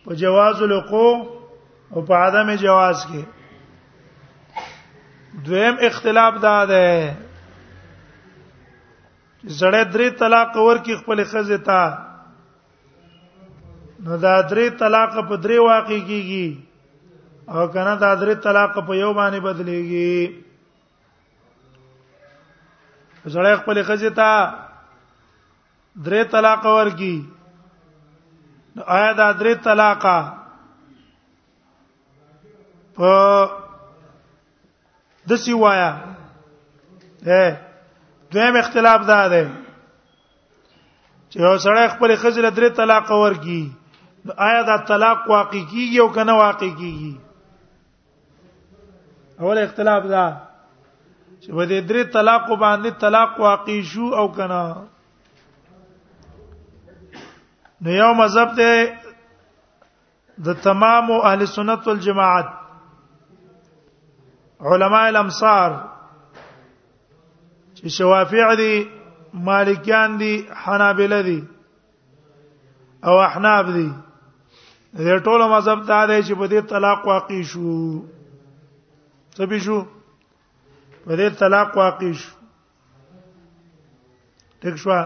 په 0.04 0.14
جواز 0.14 0.62
الوقوع 0.62 1.14
او 1.92 2.02
په 2.02 2.14
عدم 2.14 2.54
جواز 2.54 3.06
کې 3.06 3.22
دویم 5.44 5.76
اختلاف 5.82 6.34
دا 6.40 6.64
ده 6.66 6.82
زړه 9.46 9.82
درې 9.94 10.08
طلاق 10.18 10.56
ورکی 10.66 10.94
خپل 11.00 11.22
خزه 11.32 11.56
تا 11.66 11.82
نو 14.04 14.16
دا 14.22 14.34
درې 14.50 14.68
طلاق 14.78 15.10
په 15.28 15.36
درې 15.44 15.58
واقع 15.66 15.98
کیږي 16.08 16.46
او 17.52 17.68
کنه 17.68 17.94
دا 18.02 18.10
درې 18.20 18.34
طلاق 18.46 18.70
په 18.78 18.94
یو 18.96 19.12
باندې 19.14 19.38
بدليږي 19.42 20.42
زړه 23.32 23.52
خپل 23.60 23.82
خزه 23.82 24.10
تا 24.18 24.30
درې 26.04 26.22
طلاق 26.30 26.66
ورکی 26.66 27.14
آیا 28.86 29.12
دا 29.12 29.28
درې 29.40 29.54
طلاق 29.68 30.02
په 32.98 33.12
د 35.30 35.36
سی 35.42 35.52
وایا 35.60 35.90
اے 37.30 37.44
دویم 38.30 38.56
اختلاف 38.56 39.06
دا 39.06 39.16
ده 39.28 39.50
چې 41.30 41.36
یو 41.40 41.56
سړی 41.64 41.86
خپل 41.92 42.14
خزله 42.22 42.50
درې 42.50 42.68
طلاق 42.80 43.10
ورکي 43.10 43.72
آیا 44.48 44.62
دا 44.70 44.76
طلاق 44.88 45.30
واقع 45.30 45.60
کیږي 45.70 45.98
او 46.00 46.08
کنه 46.18 46.32
واقع 46.40 46.66
کیږي 46.70 47.14
اول 49.40 49.58
اختلاف 49.62 50.04
دا 50.10 50.26
چې 51.42 51.50
په 51.50 51.66
دې 51.66 51.80
درې 51.80 52.04
طلاق 52.18 52.44
باندې 52.60 52.90
طلاق 53.06 53.40
واقع 53.46 53.80
شو 53.94 54.12
او 54.20 54.28
کنه 54.32 54.76
نو 57.86 57.90
یو 57.96 58.12
مذهب 58.20 58.54
دی 58.56 58.90
د 60.46 60.52
تمام 60.68 61.10
اهل 61.16 61.46
سنت 61.56 61.88
والجماعت 61.88 62.46
علماء 64.70 65.04
الامصار 65.08 65.76
چې 67.76 67.84
شوافیع 67.96 68.48
دي 68.60 68.74
مالکیان 69.46 70.10
دي 70.20 70.32
حنابلہ 70.62 71.20
دي 71.28 71.40
او 73.06 73.14
احناف 73.28 73.66
دي 73.76 73.88
د 75.06 75.24
ټولو 75.28 75.46
مذهب 75.54 75.80
دا 75.90 76.00
دی 76.10 76.20
چې 76.26 76.34
په 76.40 76.46
دې 76.52 76.60
طلاق 76.72 77.00
واقع 77.10 77.40
شو 77.50 77.72
څه 79.36 79.42
به 79.50 79.58
شو 79.66 79.78
په 81.04 81.12
دې 81.18 81.28
طلاق 81.42 81.70
واقع 81.82 82.12
شو 82.24 82.32
ټیک 84.64 84.74
شو 84.84 84.98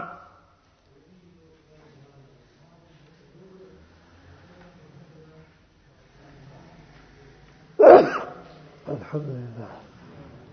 الحمد 8.95 9.29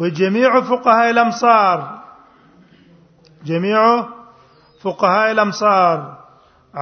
وجميع 0.01 0.49
فقهاء 0.67 1.09
الامصار 1.13 1.79
جميع 3.53 3.81
فقهاء 4.83 5.31
الامصار 5.31 5.97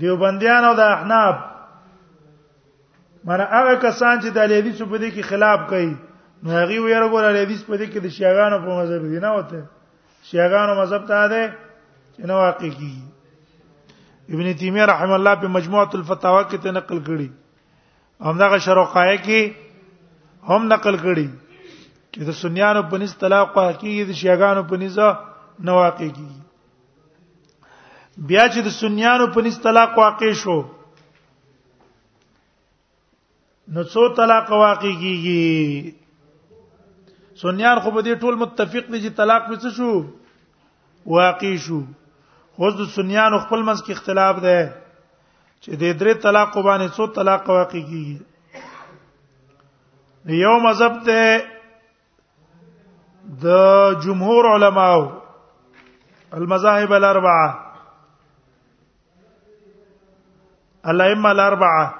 دیوبندیان 0.00 0.64
او 0.64 0.74
د 0.74 0.80
احناف 0.92 1.36
مره 3.28 3.44
هغه 3.56 3.74
کسان 3.86 4.20
چې 4.20 4.28
د 4.32 4.38
لیدیسو 4.52 4.84
په 4.86 4.96
دې 4.98 5.10
کې 5.14 5.22
خلاف 5.30 5.60
کوي 5.70 5.92
نو 6.42 6.50
هغه 6.58 6.80
ویره 6.84 7.08
ګور 7.12 7.30
لیدیس 7.38 7.64
په 7.64 7.76
دې 7.76 7.86
کې 7.86 7.98
د 8.04 8.08
شیعاګانو 8.16 8.58
په 8.58 8.80
مذهب 8.80 9.02
دی 9.10 9.18
نه 9.26 9.30
وته 9.34 9.62
شیعاګانو 10.30 10.78
مذهب 10.80 11.06
ته 11.12 11.28
ده 11.34 11.42
چې 12.16 12.26
نه 12.26 12.34
واقع 12.34 12.68
کیږي 12.70 14.34
ابن 14.34 14.54
تیمیه 14.60 14.84
رحم 14.86 15.12
الله 15.12 15.34
په 15.42 15.48
مجموعه 15.56 15.90
الفتاوا 15.94 16.42
کې 16.42 16.58
ته 16.62 16.70
نقل 16.70 16.98
کړي 17.08 17.30
همدغه 18.26 18.58
شروقای 18.68 19.18
کې 19.18 19.52
هم 20.48 20.72
نقل 20.72 20.98
کړي 21.04 21.28
چې 22.12 22.20
د 22.28 22.30
سنیانو 22.42 22.82
په 22.90 22.96
نس 23.04 23.12
طلاق 23.22 23.48
واقعي 23.56 23.96
د 24.08 24.10
شیعاګانو 24.20 24.62
په 24.72 24.76
نس 24.82 24.96
نه 25.64 25.72
واقع 25.80 26.08
کیږي 26.16 26.42
بیا 28.28 28.44
چې 28.52 28.60
د 28.66 28.68
سنیانو 28.82 29.26
په 29.34 29.38
نس 29.46 29.56
طلاق 29.66 29.90
واقع 30.02 30.30
شو 30.42 30.58
نو 33.76 33.80
څو 33.94 34.02
طلاق 34.20 34.48
واقع 34.64 34.92
کیږي 35.04 35.42
سنیان 37.42 37.76
خو 37.82 37.88
به 37.96 38.00
دې 38.06 38.14
ټول 38.20 38.34
متفق 38.42 38.84
دي 38.92 38.98
چې 39.04 39.10
طلاق 39.20 39.42
وڅ 39.50 39.62
شو 39.80 39.92
واقع 41.16 41.52
شو 41.66 41.80
خو 42.56 42.66
د 42.78 42.80
سنیانو 42.96 43.38
خپل 43.44 43.60
منځ 43.68 43.80
کې 43.84 43.90
اختلاف 43.96 44.34
ده 44.46 44.58
چې 45.62 45.70
د 45.82 45.84
درې 46.00 46.12
طلاق 46.24 46.48
باندې 46.66 46.88
څو 46.96 47.04
طلاق 47.20 47.42
واقع 47.54 47.76
کیږي 47.76 48.04
یو 50.46 50.54
مذهب 50.66 50.92
ته 51.04 51.18
د 53.30 53.46
جمهور 54.02 54.44
علماو 54.56 55.02
المذاهب 56.36 56.92
الاربعه 56.92 57.72
الائمه 60.92 61.30
الاربعه 61.30 61.94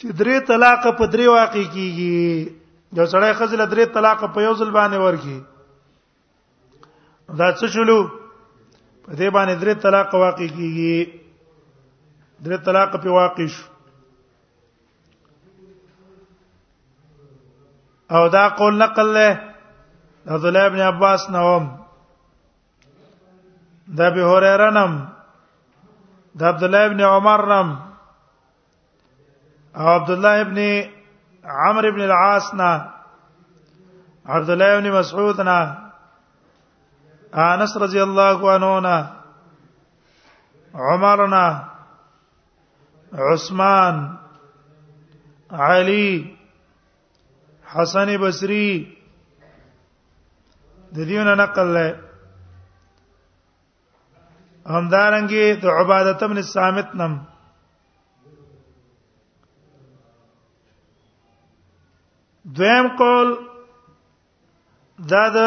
چې 0.00 0.06
درې 0.18 0.38
طلاق 0.46 0.86
په 0.98 1.06
درې 1.06 1.28
واقع 1.28 1.62
کیږي 1.62 2.52
یو 2.96 3.06
سړی 3.06 3.32
خزل 3.34 3.60
درې 3.70 3.84
طلاق 3.94 4.22
په 4.34 4.40
یو 4.42 4.54
ځل 4.54 4.70
باندې 4.70 4.98
ورکی 4.98 5.38
دا 7.40 7.52
څه 7.58 7.66
شلو 7.74 7.98
په 9.04 9.12
دې 9.14 9.28
باندې 9.30 9.54
درې 9.62 9.74
طلاق 9.82 10.14
واقع 10.14 10.46
کیږي 10.46 10.94
درې 12.44 12.56
طلاق 12.64 12.94
په 13.02 13.10
واقع 13.10 13.46
شو 13.46 13.62
او 18.10 18.28
دا 18.28 18.48
قول 18.48 18.78
نقل 18.78 19.14
له 19.14 19.52
عبد 20.26 20.44
الله 20.44 20.66
ابن 20.66 20.80
عباس 20.80 21.30
نوم 21.30 21.64
د 23.96 24.00
ابي 24.00 24.22
هريره 24.30 24.70
نم 24.76 24.92
د 26.38 26.40
عبد 26.50 26.62
الله 26.62 26.84
ابن 26.90 27.00
عمر 27.00 27.40
نم 27.52 27.68
او 29.78 29.86
عبد 29.88 30.10
الله 30.10 30.40
ابن 30.40 30.58
عمرو 31.48 31.88
ابن 31.88 32.00
العاص 32.04 32.54
نا 32.54 32.72
عبد 34.26 34.50
الله 34.50 34.78
ابن 34.78 34.90
مسعود 34.98 35.40
نا 35.40 35.58
انس 37.48 37.76
رضی 37.84 38.00
الله 38.02 38.50
عنه 38.54 38.78
نا 38.86 38.96
عمر 40.88 41.26
نا 41.26 41.44
عثمان 43.30 43.96
علی 45.66 46.37
حسن 47.74 48.08
بصري 48.22 48.66
د 50.94 50.98
دیونه 51.08 51.32
نقل 51.42 51.68
لای 51.76 51.90
همدارنګه 54.76 55.44
د 55.62 55.64
عبادت 55.80 56.20
ابن 56.26 56.38
صامت 56.54 56.90
نم 57.00 57.12
دویم 62.60 62.88
قول 63.02 63.28
دا 65.12 65.22
د 65.36 65.38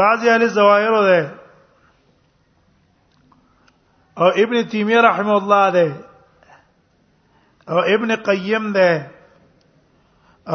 بعضی 0.00 0.26
اهل 0.32 0.42
زوایر 0.56 0.94
ده 1.10 1.20
او 4.22 4.28
ابن 4.44 4.54
تیمیه 4.70 5.00
رحمه 5.08 5.34
الله 5.40 5.66
ده 5.76 5.86
او 7.72 7.78
ابن 7.94 8.10
قیم 8.28 8.64
ده 8.76 8.92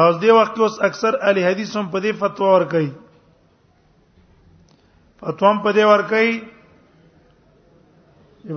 او 0.02 0.06
دې 0.22 0.30
وخت 0.38 0.50
کې 0.56 0.60
اوس 0.64 0.74
اکثر 0.88 1.12
علي 1.28 1.42
حدیث 1.48 1.70
هم 1.76 1.86
په 1.92 1.98
دې 2.04 2.12
فتوا 2.22 2.48
ور 2.54 2.64
کوي 2.72 2.90
فتوا 5.20 5.48
هم 5.52 5.58
په 5.66 5.70
دې 5.76 5.84
ور 5.90 6.02
کوي 6.10 6.34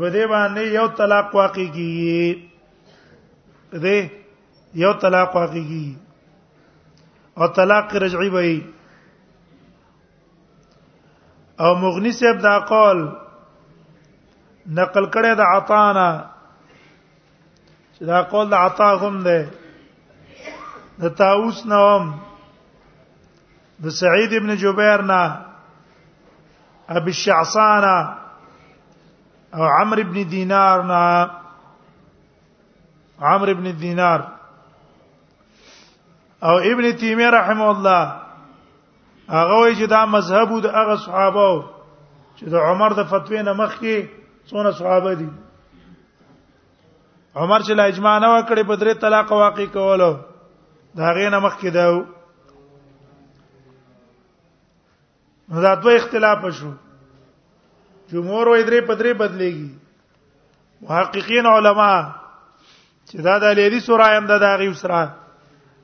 په 0.01 0.09
دې 0.15 0.25
باندې 0.33 0.61
یو 0.77 0.87
طلاق 0.99 1.27
واقع 1.39 1.65
کیږي 1.75 2.29
دې 3.85 3.97
یو 4.83 4.91
طلاق 5.05 5.29
واقع 5.39 5.53
کیږي 5.69 5.87
او 7.39 7.45
طلاق 7.59 7.85
رجعي 8.05 8.29
وي 8.35 8.57
او 11.65 11.71
مغنی 11.85 12.11
صاحب 12.19 12.37
دا 12.47 12.55
قول 12.73 12.99
نقل 14.77 15.05
کړه 15.15 15.31
د 15.43 15.45
عطانا 15.55 16.09
دا 18.11 18.19
قول 18.35 18.45
د 18.55 18.57
عطا 18.65 18.89
هم 19.05 19.15
ده 19.29 19.39
د 21.01 21.05
تاوس 21.19 21.65
نوم 21.65 22.03
د 23.83 23.89
سعید 24.01 24.31
ابن 24.39 24.51
جبیر 24.63 25.01
نه 25.11 25.21
ابي 26.99 27.11
الشعصان 27.15 27.83
او 29.55 29.63
عمرو 29.77 30.01
ابن 30.05 30.17
دینار 30.31 30.77
نه 30.83 31.03
عمرو 33.31 33.51
ابن 33.55 33.71
دینار 33.83 34.19
او 36.49 36.55
ابن 36.71 36.85
تیمیه 37.03 37.29
رحم 37.37 37.61
الله 37.61 38.01
هغه 39.37 39.57
وی 39.63 39.75
چې 39.79 39.85
دا 39.93 40.05
مذهب 40.15 40.49
د 40.65 40.77
هغه 40.77 40.95
صحابه 41.07 41.49
چې 42.37 42.45
د 42.55 42.71
عمر 42.71 42.91
د 43.01 43.11
فتوی 43.13 43.41
نه 43.43 43.53
مخکې 43.53 43.97
څونه 44.51 44.71
صحابه 44.81 45.13
دي 45.21 45.29
عمر 47.35 47.59
چې 47.65 47.73
لا 47.81 47.91
اجماع 47.91 48.15
نه 48.25 48.29
وکړي 48.35 48.63
په 48.69 48.75
درې 48.75 48.93
طلاق 49.05 49.31
واقع 49.41 49.65
کولو 49.73 50.15
دا 50.99 51.09
غینه 51.15 51.39
مخ 51.43 51.53
کې 51.59 51.69
دا 51.75 51.85
نو 55.49 55.57
دا 55.65 55.71
دوه 55.83 55.93
اختلاف 55.97 56.39
شو 56.59 56.71
جمهور 58.11 58.47
وې 58.47 58.61
درې 58.69 58.79
پدرې 58.89 59.13
بدلېږي 59.21 59.67
محققین 60.87 61.45
علما 61.53 61.93
چې 63.07 63.17
دا 63.29 63.35
د 63.45 63.47
لیدي 63.59 63.79
سورای 63.87 64.13
هم 64.17 64.25
د 64.31 64.33
داغي 64.45 64.67
وسره 64.73 65.03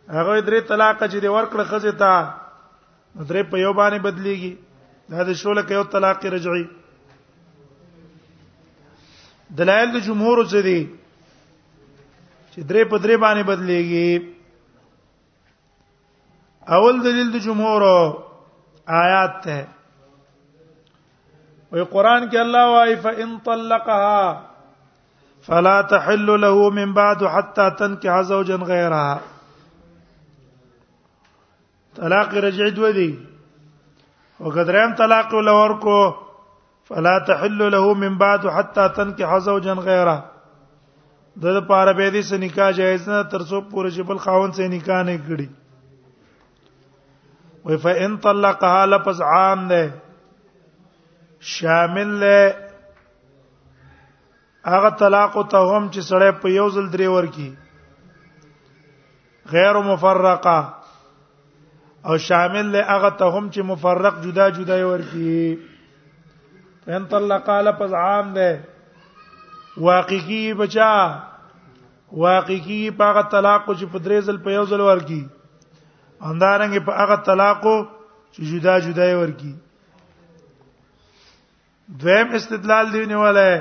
هغه 0.10 0.41
درې 0.47 0.62
طلاق 0.73 0.99
چې 1.04 1.17
دی 1.23 1.28
ورکړه 1.34 1.63
خزه 1.71 1.91
تا 2.04 2.13
درې 3.30 3.43
په 3.49 3.58
یو 3.63 3.71
باندې 3.80 3.99
بدلېږي 4.08 4.54
دا 5.13 5.19
د 5.30 5.32
شوله 5.43 5.62
کې 5.63 5.73
یو 5.80 5.84
طلاق 5.97 6.19
رجعي 6.38 6.65
دلایل 9.58 9.89
د 9.95 9.97
جمهور 10.06 10.38
څه 10.45 10.60
دي 10.69 10.80
چې 12.51 12.60
درې 12.60 12.84
په 12.89 12.97
درې 12.97 13.15
باندې 13.23 13.43
بدلېږي 13.51 14.12
اول 16.73 17.01
دلیل 17.04 17.32
د 17.34 17.38
جمهور 17.45 17.82
آیات 18.97 19.32
ته 19.43 19.63
وی 21.71 21.84
قران 21.89 22.23
کې 22.30 22.38
الله 22.38 22.71
وايي 22.75 22.95
فان 23.04 23.34
طلقها 23.45 24.41
فلا 25.49 25.73
تحل 25.91 26.28
له 26.43 26.69
من 26.78 26.93
بعد 26.95 27.23
حتى 27.36 27.65
تنكح 27.82 28.15
زوجا 28.30 28.56
غيرها 28.56 29.19
طلاق 31.99 32.34
رجعي 32.45 32.69
دودي 32.78 33.10
وقدرهم 34.39 34.95
طلاق 35.01 35.36
له 35.49 35.54
ورکو 35.62 35.99
فلا 36.93 37.13
تحل 37.28 37.62
له 37.75 37.93
من 38.06 38.15
بعد 38.23 38.47
حتى 38.47 38.88
تنكح 38.95 39.38
زوجا 39.49 39.73
غيره 39.89 40.17
د 41.45 41.60
لپاره 41.60 41.91
به 41.93 42.10
دې 42.12 42.21
سنکا 42.32 42.71
جایز 42.82 43.08
نه 43.12 43.21
ترڅو 43.36 43.62
پورې 43.69 43.89
جبل 43.99 44.17
خاون 44.25 44.51
سره 44.62 44.67
نکاح 44.73 45.04
نه 45.12 45.17
کړي 45.28 45.47
و 47.65 47.78
فان 47.84 48.15
طلقها 48.23 48.82
لفظ 48.86 49.21
عام 49.34 49.62
ده 49.67 49.78
شامل 51.51 52.10
له 52.23 52.34
هغه 54.73 54.89
طلاق 55.04 55.34
ته 55.54 55.62
هم 55.71 55.84
چې 55.93 55.99
سړی 56.10 56.32
په 56.43 56.47
یو 56.60 56.65
ځل 56.75 56.88
درې 56.95 57.08
ورکی 57.17 57.49
غیر 59.54 59.75
مفرقه 59.89 60.60
او 62.08 62.13
شامل 62.28 62.67
له 62.75 62.82
هغه 62.91 63.12
ته 63.21 63.25
هم 63.36 63.45
چې 63.54 63.62
مفرق 63.71 64.15
جدا 64.25 64.45
جدا 64.58 64.78
ورکی 64.91 65.34
ان 66.97 67.01
طلق 67.15 67.45
لفظ 67.69 67.91
عام 68.06 68.25
ده 68.38 68.49
واقعي 69.89 70.41
بچا 70.62 70.93
واقعي 72.25 72.80
په 73.01 73.21
طلاق 73.38 73.63
چې 73.80 73.86
په 73.93 73.97
درې 74.06 74.19
ځل 74.30 74.38
په 74.45 74.49
یو 74.58 74.63
ځل 74.73 74.82
ورکی 74.89 75.23
اندارنګ 76.29 76.75
په 76.85 76.93
هغه 77.03 77.15
طلاقو 77.29 77.75
چې 78.33 78.41
جدا 78.51 78.75
جدا 78.85 79.05
یې 79.09 79.23
ورکی 79.23 79.53
دویم 82.03 82.27
استدلال 82.39 82.85
دی 82.93 83.03
نیولای 83.11 83.51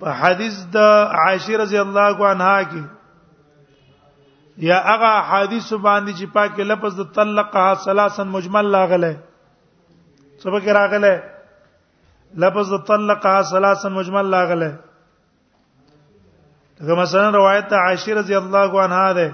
په 0.00 0.08
حدیث 0.20 0.56
د 0.76 0.88
عائشه 1.20 1.56
رضی 1.64 1.78
الله 1.84 2.16
عنها 2.30 2.56
کې 2.70 2.82
یا 4.70 4.78
هغه 4.90 5.12
حدیث 5.32 5.68
باندې 5.86 6.12
چې 6.18 6.26
پاکه 6.38 6.64
لفظ 6.72 6.92
د 7.02 7.12
طلقها 7.20 7.74
ثلاثن 7.84 8.28
مجمل 8.38 8.66
لاغله 8.76 9.12
سبا 10.42 10.58
کې 10.58 10.72
راغله 10.80 11.12
لفظ 12.46 12.72
د 12.76 12.84
طلقها 12.90 13.42
ثلاثن 13.54 13.92
مجمل 14.00 14.26
لاغله 14.34 14.70
دغه 16.80 16.94
مثلا 17.04 17.30
روایت 17.40 17.72
عائشه 17.84 18.14
رضی 18.22 18.34
الله 18.42 18.82
عنها 18.84 19.08
ده 19.22 19.30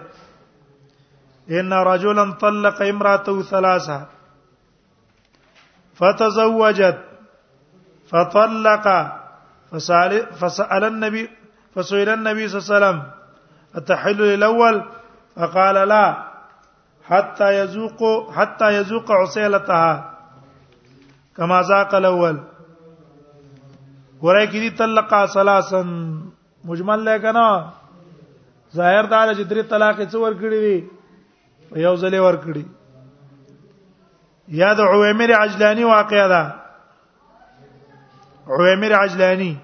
ان 1.48 1.72
رجلا 1.88 2.24
طلق 2.40 2.80
امراته 2.82 3.42
ثلاثه 3.42 4.00
فتزوجت 6.00 6.98
فطلق 8.10 8.88
فسأل 10.40 10.84
النبي 10.84 11.28
فسئل 11.76 12.08
النبي 12.08 12.48
صلى 12.48 12.58
الله 12.58 12.74
عليه 12.76 12.94
وسلم 12.96 13.02
التحلل 13.76 14.22
الاول 14.34 14.82
فقال 15.36 15.88
لا 15.88 16.04
حتى 17.08 17.48
يذوق 17.58 18.30
حتى 18.32 18.72
يذوق 18.74 19.12
عسيلتها 19.12 20.18
كما 21.36 21.62
ذاق 21.72 21.94
الاول 22.02 22.38
ورای 24.22 24.46
کی 24.52 24.60
دی 24.60 24.68
طلقا 24.78 25.26
ثلاثن 25.32 25.90
مجمل 26.68 27.04
لګنا 27.04 28.14
ظاهر 28.76 29.04
دا 29.10 29.20
چې 29.34 29.42
درې 29.50 29.62
طلاق 29.72 30.00
څور 30.14 30.32
کړی 30.40 30.60
دي 30.66 30.97
یو 31.76 31.94
ځلې 32.02 32.18
ورکړي 32.26 32.64
یا 34.60 34.70
د 34.72 34.80
عویمر 34.92 35.30
عجلانی 35.42 35.84
واقعا 35.84 36.26
ده 36.32 36.42
عویمر 38.54 38.92
عجلانی 39.04 39.54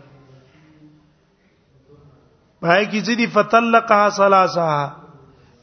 پای 2.61 2.85
کی 2.91 3.01
چې 3.07 3.15
دی 3.19 3.27
فطلقها 3.35 4.09
ثلاثه 4.19 4.71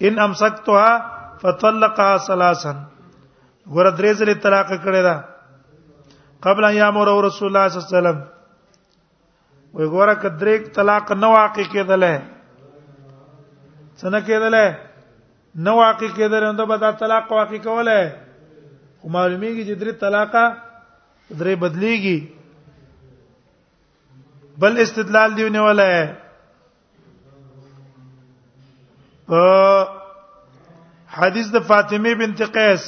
ان 0.06 0.19
امسکتها 0.19 0.89
فطلقها 1.41 2.17
ثلاثا 2.27 2.73
ګور 3.67 3.86
درې 3.91 4.12
ځلې 4.19 4.34
طلاق 4.41 4.67
کړې 4.84 5.01
ده 5.04 5.15
قبل 6.41 6.63
ان 6.63 6.73
یامر 6.73 7.08
رسول 7.27 7.47
الله 7.47 7.67
صلی 7.69 7.80
الله 7.97 8.10
علیه 8.10 8.19
وسلم 8.19 8.21
وی 9.73 9.88
ګوره 9.89 10.13
کدرې 10.21 10.73
طلاق 10.75 11.12
نه 11.12 11.27
واقع 11.27 11.63
کېدلې 11.73 12.21
څنګه 13.97 14.21
کېدلې 14.27 14.90
نه 15.55 15.71
واقع 15.71 16.07
کېدل 16.15 16.55
نو 16.55 16.65
به 16.65 16.77
دا 16.77 16.91
طلاق 16.91 17.31
واقع 17.31 17.57
کوله 17.63 18.11
خو 19.01 19.09
معلومیږي 19.09 19.65
چې 19.67 19.73
درې 19.81 19.91
طلاقه 19.99 20.53
درې 21.39 21.55
بدليږي 21.63 22.19
بل 24.63 24.79
استدلال 24.83 25.29
دیونه 25.37 25.61
ولا 25.67 25.85
ہے 25.93 26.05
په 29.31 29.41
حدیث 31.15 31.47
د 31.53 31.57
فاطمه 31.71 32.11
بنت 32.21 32.39
قیس 32.53 32.85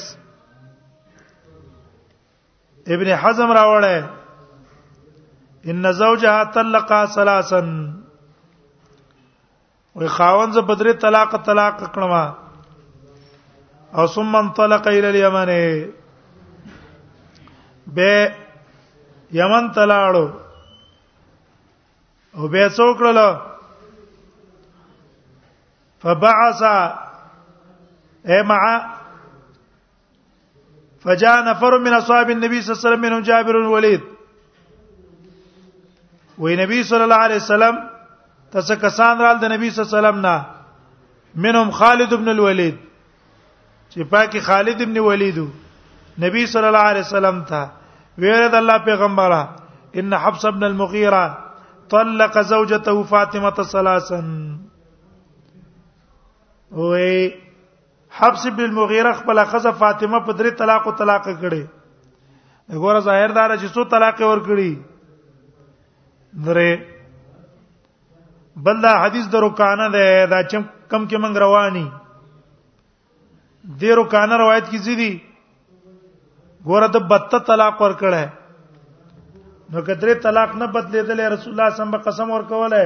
ابن 2.96 3.08
حزم 3.24 3.48
راوړل 3.58 3.88
ان 5.74 5.84
زوجها 5.98 6.40
طلقا 6.56 7.00
ثلاثا 7.18 7.60
وي 10.00 10.08
خاوند 10.16 10.50
ز 10.58 10.60
بدري 10.70 10.92
طلاق 11.04 11.30
طلاق 11.46 11.74
کړما 11.84 12.24
او 13.98 14.06
ثم 14.06 14.36
انطلق 14.36 14.88
الى 14.88 15.10
اليمن 15.10 15.50
ب 17.86 17.98
یمن 19.40 19.70
تلاړو 19.74 20.26
او 22.36 22.48
به 22.48 22.68
څوکړل 22.76 23.18
فبعث 26.02 26.60
مع 28.50 28.60
فجاء 31.04 31.36
نفر 31.48 31.78
من 31.86 31.92
اصحاب 31.92 32.30
النبي 32.30 32.62
صلى 32.62 32.70
الله 32.70 32.80
عليه 32.80 32.86
وسلم 32.90 33.00
منهم 33.06 33.22
جابر 33.30 33.56
الوليد 33.62 34.00
وی 36.38 36.56
نبی 36.62 36.82
صلى 36.86 37.02
الله 37.02 37.16
عليه 37.16 37.36
وسلم 37.42 37.76
تاسو 38.54 38.74
کسان 38.86 39.18
رال 39.26 39.38
د 39.42 39.52
نبی 39.56 39.70
صلی 39.70 39.84
الله 39.84 39.96
علیه 39.96 40.08
وسلم 40.08 40.20
نه 40.26 40.44
منهم 41.46 41.70
خالد 41.80 42.10
بن 42.22 42.28
الولید 42.34 42.78
چې 43.94 44.04
پاکي 44.10 44.40
خالد 44.46 44.80
ابن 44.84 44.96
ولید 45.06 45.36
نبی 46.22 46.40
صلی 46.54 46.66
الله 46.70 46.86
علیه 46.92 47.00
وسلم 47.06 47.36
ته 47.50 47.60
ویل 48.24 48.42
د 48.54 48.56
الله 48.60 48.78
پیغمبره 48.88 49.40
ان 50.02 50.12
حفص 50.24 50.44
ابن 50.50 50.64
المغیره 50.70 51.22
طلق 51.94 52.34
زوجته 52.54 52.96
فاطمه 53.12 53.58
ثلاثا 53.62 54.20
وې 56.72 57.34
حبس 58.18 58.42
بن 58.58 58.64
المغیره 58.68 59.12
خپل 59.22 59.38
خزه 59.54 59.70
فاطمه 59.86 60.18
په 60.26 60.32
درې 60.32 60.50
طلاق 60.62 60.84
او 60.88 60.92
طلاق 61.04 61.22
کړي 61.28 61.62
وګوره 62.70 63.00
ظاهر 63.08 63.28
دار 63.40 63.50
چې 63.56 63.68
څو 63.78 63.84
طلاق 63.96 64.18
ور 64.26 64.38
کړی 64.50 64.72
درې 66.48 66.72
بل 68.68 68.76
دا 68.82 68.92
حدیث 69.04 69.24
درو 69.32 69.50
کانه 69.60 69.86
ده 69.96 70.04
دا 70.26 70.42
چې 70.42 70.64
کم 70.90 71.08
کې 71.08 71.16
منګ 71.24 71.36
رواني 71.42 71.86
د 73.66 73.82
رکانه 73.98 74.36
روایت 74.38 74.64
کې 74.70 74.78
زیدي 74.86 75.12
ګوره 76.70 76.86
د 76.94 77.04
بت 77.10 77.34
طلاق 77.46 77.80
ور 77.82 77.92
کړه 78.00 78.28
نو 79.72 79.80
کترې 79.82 80.14
طلاق 80.24 80.50
نه 80.56 80.66
بدلېدل 80.72 81.20
رسول 81.34 81.52
الله 81.52 81.70
صم 81.76 81.90
په 81.94 81.98
قسم 82.08 82.30
ور 82.34 82.42
کوله 82.50 82.82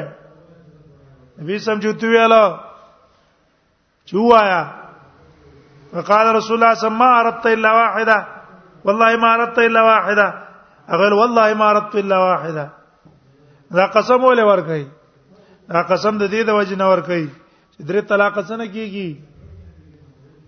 نبی 1.40 1.58
سم 1.64 1.78
جوتی 1.84 2.06
ویاله 2.10 2.42
چوایا 4.10 4.60
وقال 5.94 6.26
رسول 6.36 6.58
الله 6.62 6.74
صم 6.82 6.92
ما 6.98 7.08
اردت 7.18 7.46
الا 7.54 7.70
واحده 7.78 8.18
والله 8.90 9.10
ما 9.24 9.30
اردت 9.38 9.58
الا 9.62 9.82
واحده 9.86 10.28
اغل 10.98 11.12
والله 11.22 11.48
ما 11.62 11.68
اردت 11.72 11.96
الا 12.04 12.18
واحده 12.26 12.68
دا 13.80 13.86
قسم 13.98 14.20
ولې 14.24 14.44
ور 14.50 14.60
کوي 14.70 14.86
دا 15.78 15.82
قسم 15.90 16.18
د 16.22 16.32
دې 16.36 16.52
د 16.52 16.56
وجه 16.58 16.76
نه 16.82 16.90
ور 16.92 17.00
کوي 17.10 17.26
چې 17.74 17.80
درې 17.88 18.00
طلاق 18.08 18.34
څنګه 18.34 18.72
کیږي 18.76 18.94
کی. 18.94 19.08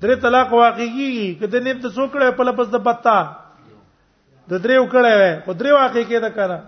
درې 0.02 0.14
طلاق 0.20 0.52
واقع 0.52 0.84
کیږي 0.96 1.24
کله 1.40 1.60
نیب 1.64 1.80
ته 1.82 1.88
څوکړې 1.96 2.30
په 2.36 2.42
لپس 2.48 2.68
د 2.74 2.76
پتا 2.84 3.14
د 4.52 4.60
دریو 4.66 4.84
کړه 4.92 5.12
وې 5.18 5.30
او 5.46 5.52
دریو 5.62 5.74
واقع 5.78 6.02
کې 6.08 6.18
دا 6.26 6.30
کړه 6.36 6.58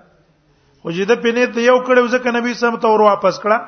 خو 0.80 0.90
چې 0.96 1.04
د 1.12 1.14
پینې 1.22 1.44
ته 1.54 1.60
یو 1.66 1.76
کړه 1.86 2.00
ځکه 2.16 2.28
نبی 2.38 2.52
سم 2.62 2.74
ته 2.82 2.88
ور 2.94 3.00
واپس 3.06 3.34
کړه 3.44 3.58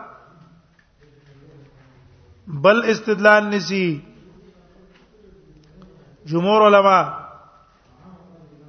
بل 2.67 2.77
استدلال 2.95 3.43
نسی 3.55 3.85
جمهور 6.33 6.61
علما 6.67 6.99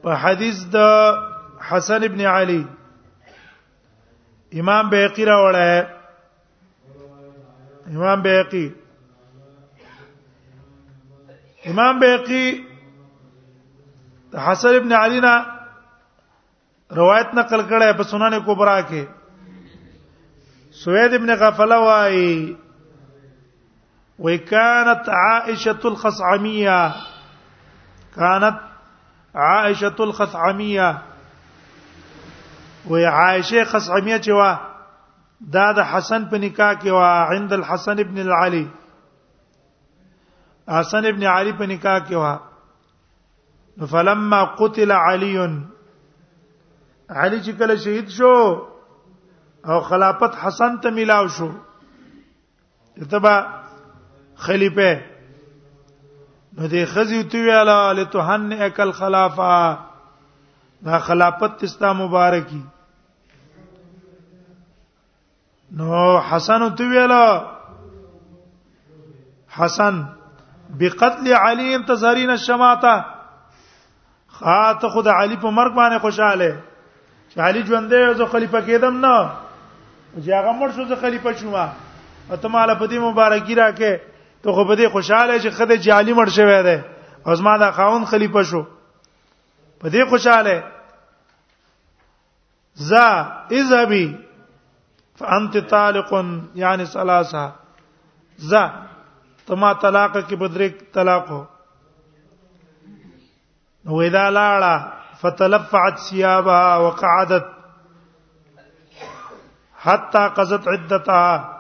په 0.08 0.22
حدیث 0.24 0.64
د 0.78 0.80
حسن 1.72 2.02
ابن 2.10 2.22
علی 2.38 2.64
امام 4.64 4.84
بیقی 4.96 5.26
راوړی 5.34 5.72
امام 7.98 8.18
بیقی 8.32 8.68
امام 11.72 12.00
بیقی 12.00 12.50
حسن 14.48 14.76
ابن 14.76 14.92
علی 14.98 15.20
نا 15.26 15.34
روایت 17.00 17.34
نقل 17.38 17.62
کړه 17.70 17.88
په 18.02 18.10
سنن 18.12 18.34
کبرا 18.50 18.76
کې 18.90 19.04
سوید 20.82 21.14
ابن 21.18 21.34
غفله 21.44 21.78
وايي 21.88 22.36
وكانت 24.26 25.10
عائشه 25.22 25.78
الخصعميه 25.92 26.78
كانت 28.16 28.58
عائشه 29.36 29.96
الخصعميه 30.00 30.92
وهي 32.90 33.06
عائشه 33.06 33.64
خصعميه 33.64 34.18
چې 34.18 34.32
وا 34.42 34.52
دا 35.60 35.68
د 35.80 35.94
حسن 35.94 36.30
په 36.34 36.38
نکاح 36.48 36.74
کې 36.82 36.92
وا 37.00 37.12
عند 37.38 37.54
الحسن 37.60 38.00
ابن 38.08 38.22
العلي 38.28 38.66
حسن 40.72 41.06
ابن 41.06 41.24
علي 41.28 41.52
په 41.58 41.66
نکاح 41.72 41.98
کې 42.10 42.16
و 42.16 42.26
فلما 43.92 44.40
قتل 44.62 44.90
علي 44.92 45.38
علي 47.10 47.40
چې 47.46 47.52
کله 47.60 47.76
شهید 47.84 48.08
شو 48.18 48.34
او 49.70 49.78
خلافت 49.90 50.32
حسن 50.44 50.72
ته 50.86 50.90
ملاو 51.00 51.26
شو 51.36 51.50
تبا 53.10 53.36
خلیفہ 54.48 54.90
نو 56.58 56.68
دې 56.68 56.86
خزي 56.96 57.22
تو 57.34 57.38
ویلا 57.46 57.80
لتهن 58.00 58.50
اکل 58.68 58.90
خلافه 59.02 59.54
دا 60.88 60.96
خلافت 61.08 61.52
تستا 61.62 61.90
مبارکی 62.02 62.64
نو 65.80 65.92
حسن 66.30 66.62
تو 66.78 66.84
ویلا 66.94 67.26
حسن 69.58 69.96
بقتل 70.80 71.34
علی 71.34 71.80
تزهرین 71.88 72.30
الشماته 72.30 73.06
خات 74.28 74.86
خود 74.94 75.08
علی 75.10 75.36
په 75.38 75.50
مرګ 75.50 75.74
باندې 75.76 75.98
خوشاله 76.00 76.64
چې 77.30 77.38
علی 77.40 77.60
ژوندې 77.66 78.18
زه 78.18 78.26
خلیفہ 78.32 78.58
کېدم 78.66 78.98
نه 79.06 79.30
چې 80.18 80.30
هغه 80.34 80.52
مړ 80.60 80.76
شو 80.76 80.86
زه 80.92 80.96
خلیفہ 81.02 81.34
شوم 81.42 81.56
او 82.30 82.36
ته 82.36 82.48
مال 82.48 82.74
په 82.76 82.88
دې 82.88 82.94
مبارکي 82.94 83.56
راکې 83.56 84.00
ته 84.44 84.52
خو 84.52 84.66
په 84.66 84.76
دې 84.76 84.90
خوشاله 84.92 85.40
چې 85.40 85.50
خدای 85.58 85.80
چې 85.84 85.90
علی 86.00 86.14
مړ 86.14 86.30
شوی 86.30 86.64
دی 86.64 86.84
او 87.26 87.36
زما 87.36 87.58
دا 87.58 87.72
خاون 87.78 88.06
خلیفہ 88.06 88.44
شو 88.50 88.62
په 89.84 89.90
دې 89.90 90.10
خوشاله 90.10 90.64
ز 92.90 92.94
اذهبي 92.94 94.18
فانت 95.20 95.58
طالق 95.68 96.14
يعني 96.64 96.86
ثلاثه 96.86 97.44
ز 98.38 98.54
تما 99.48 99.72
طلاق 99.82 100.14
کې 100.14 100.36
بدریک 100.44 100.78
طلاق 100.94 101.28
هو 101.34 101.44
نو 103.88 104.02
اذا 104.06 104.30
لالا 104.38 104.74
فتلفعت 105.24 106.00
ثيابها 106.00 106.78
وقعدت 106.86 107.52
حتا 109.84 110.28
قضت 110.40 110.68
عدتها 110.74 111.52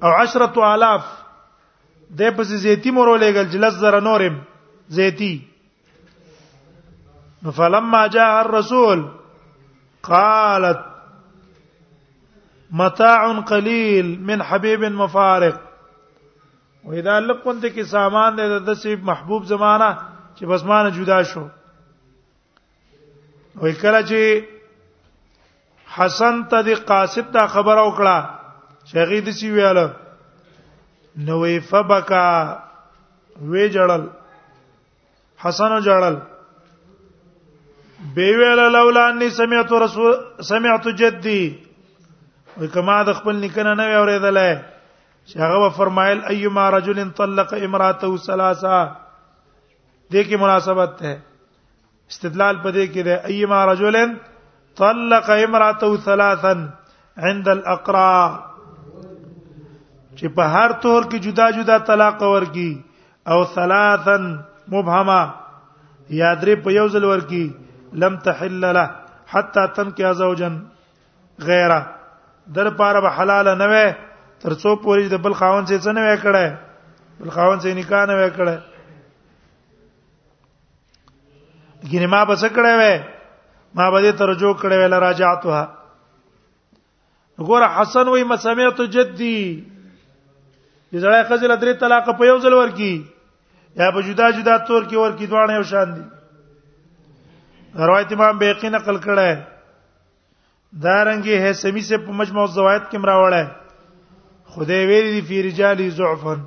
او 0.03 0.09
10000 0.23 1.05
د 2.19 2.31
پس 2.37 2.47
زيتي 2.63 2.91
مورو 2.91 3.17
لګل 3.17 3.49
جلز 3.53 3.79
زر 3.81 4.01
نورم 4.03 4.41
زيتي 4.99 5.35
فلما 7.57 8.07
جاء 8.07 8.31
الرسول 8.45 9.05
قالت 10.03 10.85
متاع 12.71 13.41
قليل 13.53 14.19
من 14.31 14.43
حبيب 14.43 14.85
مفارق 15.03 15.61
واذا 16.85 17.19
لقنت 17.21 17.65
کی 17.75 17.85
سامان 17.93 18.37
د 18.37 18.63
دسی 18.67 18.97
محبوب 19.03 19.45
زمانہ 19.47 19.91
چې 20.37 20.47
بسمانه 20.51 20.91
جدا 20.99 21.23
شو 21.33 21.47
وای 23.61 23.73
کله 23.73 24.03
چې 24.07 24.45
حسن 25.99 26.41
ته 26.51 26.63
دی 26.67 26.75
قاصد 26.89 27.31
دا 27.35 27.47
خبر 27.57 27.79
او 27.85 27.89
کړه 27.99 28.17
شهید 28.93 29.27
سی 29.41 29.51
ویاله 29.57 29.85
نو 31.29 31.35
وی 31.43 31.59
فبکا 31.69 32.25
وی 33.51 33.69
جړل 33.77 34.03
حسن 35.45 35.73
جړل 35.87 36.15
بی 38.17 38.27
ویل 38.39 38.59
لولا 38.73 39.07
انی 39.09 39.29
سمعت 39.37 39.73
رسول 39.85 40.13
سمعت 40.49 40.87
جدی 40.99 41.41
وکما 42.61 42.97
د 43.09 43.19
خپل 43.21 43.35
نکنه 43.45 43.75
نه 43.81 43.87
اوریدلې 44.01 45.33
شغه 45.33 45.69
فرمایل 45.81 46.21
ایما 46.35 46.69
رجل 46.77 47.01
طلق 47.21 47.55
امراته 47.69 48.17
ثلاثه 48.17 48.97
دې 50.13 50.23
کې 50.29 50.37
مناسبت 50.45 50.97
ده 51.03 51.17
استدلال 52.15 52.61
په 52.65 52.71
دې 52.71 52.93
کې 52.93 53.03
ده 53.11 53.37
ایما 53.37 53.65
رجلن 53.73 54.17
طلق 54.77 55.31
امراته 55.31 55.97
ثلاثا 56.07 56.53
عند 57.29 57.49
الاقرا 57.49 58.13
چې 60.19 60.29
په 60.37 60.45
هر 60.55 60.73
تور 60.85 61.03
کې 61.11 61.19
جدا 61.27 61.49
جدا 61.59 61.79
طلاق 61.91 62.23
ورکی 62.23 62.71
او 63.35 63.39
ثلاثا 63.57 64.17
مبهمه 64.73 65.21
یا 66.21 66.31
درې 66.41 66.55
په 66.67 66.71
یو 66.79 66.87
ځل 66.95 67.05
ورکی 67.13 67.45
لم 68.05 68.17
تحل 68.29 68.61
له 68.77 68.87
حتا 69.35 69.67
تنكح 69.79 70.13
زوجا 70.23 70.51
غیره 71.49 71.81
در 72.59 72.71
پاره 72.79 73.01
به 73.07 73.11
حلال 73.19 73.49
نه 73.65 73.73
وي 73.73 73.87
تر 74.45 74.53
څو 74.53 74.71
پورې 74.85 75.05
د 75.17 75.23
بل 75.27 75.35
خاون 75.43 75.65
څخه 75.73 75.93
نه 75.99 76.03
وي 76.07 76.17
کړه 76.25 76.49
بل 77.25 77.31
خاون 77.39 77.59
څخه 77.61 77.75
نکاح 77.83 78.07
نه 78.09 78.15
وي 78.23 78.31
کړه 78.37 78.57
ګینه 81.91 82.07
ما 82.15 82.25
بس 82.31 82.45
کړه 82.59 82.73
وي 82.83 82.95
ما 83.75 83.91
به 83.91 84.01
دې 84.03 84.19
ترجو 84.19 84.55
کړې 84.61 84.77
ویل 84.79 84.95
راجعتها 84.95 85.65
وګوره 87.39 87.69
حسن 87.77 88.09
وای 88.09 88.25
مسمیت 88.33 88.81
جدي 88.95 89.41
چې 90.91 90.97
زړه 91.03 91.23
خزل 91.29 91.57
درې 91.57 91.73
طلاق 91.81 92.05
په 92.19 92.25
یو 92.27 92.39
ځل 92.39 92.53
ورکی 92.53 92.95
یا 93.77 93.91
په 93.91 94.01
جدا 94.07 94.31
جدا 94.31 94.57
تور 94.59 94.83
کې 94.89 94.97
ورکی 94.97 95.27
دوانه 95.27 95.55
یو 95.55 95.63
شان 95.73 95.89
دي 95.97 96.03
روایت 97.87 98.13
امام 98.13 98.39
بیقی 98.39 98.69
نقل 98.69 98.97
کړه 98.99 99.25
ہے 99.31 99.39
دارنګي 100.83 101.37
ہے 101.43 101.53
سمی 101.53 101.81
سے 101.81 101.99
په 101.99 102.13
مجموع 102.21 102.43
الزوائد 102.43 102.83
کې 102.91 102.97
مراوړه 102.97 103.39
ہے 103.45 104.55
خدای 104.55 104.87
ویلی 104.87 105.11
دی 105.13 105.21
فی 105.29 105.37
رجال 105.43 105.89
ضعفن 105.97 106.41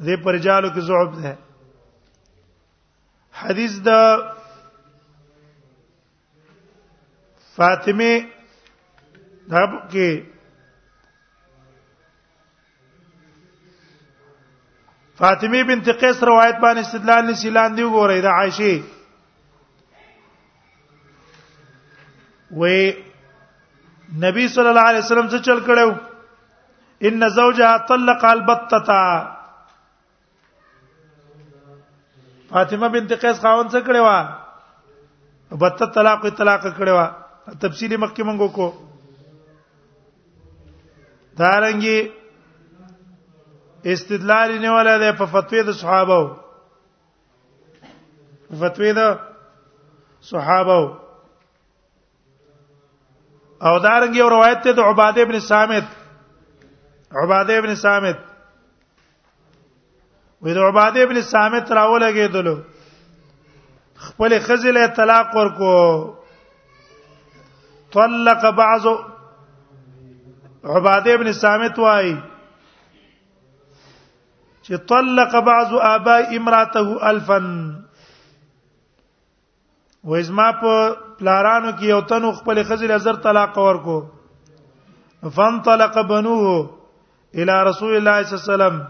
دې 0.00 0.16
پر 0.22 0.34
رجالو 0.34 0.68
کې 0.68 0.80
ضعف 0.80 1.22
ده 1.22 1.32
حدیث 3.42 3.78
دا 3.86 4.00
فاطمه 7.56 8.12
دا 9.50 9.64
کې 9.64 10.20
فاطمه 15.18 15.62
بنت 15.70 15.88
قیس 16.00 16.22
روایت 16.30 16.54
باندې 16.62 16.80
استدلال 16.84 17.26
نشي 17.30 17.50
لاندې 17.56 17.82
وګورئ 17.84 18.20
د 18.22 18.32
عائشه 18.36 18.72
وې 22.62 22.80
نبی 24.24 24.48
صلی 24.56 24.68
الله 24.72 24.86
علیه 24.92 25.06
وسلم 25.06 25.28
څه 25.30 25.44
چل 25.50 25.60
کړو 25.70 27.10
ان 27.10 27.28
زوجها 27.36 27.76
طلق 27.94 28.24
البتتا 28.32 29.02
فاطمه 32.52 32.88
بنت 32.88 33.12
قیس 33.12 33.40
خاون 33.40 33.68
څه 33.68 33.88
کړو 33.88 35.58
بت 35.64 35.82
طلاق 35.94 36.24
طلاق 36.38 36.64
کړو 36.76 37.02
تفصیل 37.60 37.96
مکه 37.96 38.24
منغو 38.24 38.48
کو 38.56 38.68
دارنګي 41.38 42.10
استدلال 43.92 44.50
نه 44.62 44.70
ولا 44.72 44.98
ده 45.04 45.12
په 45.20 45.26
فتوی 45.32 45.60
د 45.68 45.70
صحابه 45.78 46.14
او 46.18 46.26
فتوی 48.60 48.90
د 48.98 49.00
صحابه 50.30 50.78
او 53.66 53.74
دارنګي 53.82 54.20
او 54.22 54.28
روایت 54.36 54.58
ته 54.68 54.72
د 54.72 54.78
عباده 54.92 55.20
ابن 55.22 55.36
صامت 55.50 55.84
عباده 57.24 57.54
ابن 57.58 57.70
صامت 57.84 58.18
وې 60.42 60.52
د 60.54 60.58
عباده 60.70 61.00
ابن 61.02 61.18
صامت 61.34 61.64
راولګېدلو 61.80 62.56
خپل 64.08 64.30
خزل 64.44 64.76
طلاق 64.96 65.28
ورکو 65.36 65.72
طلق 67.94 68.48
بعض 68.58 68.86
عباده 70.64 71.14
ابن 71.14 71.32
صامت 71.44 71.78
واي 71.84 72.12
چې 74.66 74.74
طلق 74.92 75.36
بعض 75.50 75.72
اباء 75.88 76.36
امراته 76.38 77.10
الفن 77.12 77.48
و 80.10 80.14
ازما 80.18 80.50
په 80.62 80.92
پلارانو 81.18 81.72
کې 81.78 81.84
یو 81.94 82.00
تنو 82.12 82.32
خپل 82.40 82.62
خزر 82.70 82.94
هزار 82.96 83.14
طلاق 83.26 83.58
ورکو 83.62 83.98
فانطلق 85.38 86.00
بنوه 86.08 86.70
الى 87.38 87.54
رسول 87.72 87.94
الله 87.98 88.22
صلى 88.22 88.34
الله 88.38 88.48
عليه 88.48 88.54
وسلم 88.54 88.84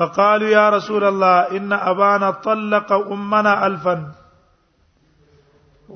فقالوا 0.00 0.48
يا 0.48 0.68
رسول 0.78 1.04
الله 1.12 1.36
ان 1.60 1.72
ابانا 1.92 2.30
طلق 2.48 2.92
امنا 3.18 3.54
الفا 3.68 3.94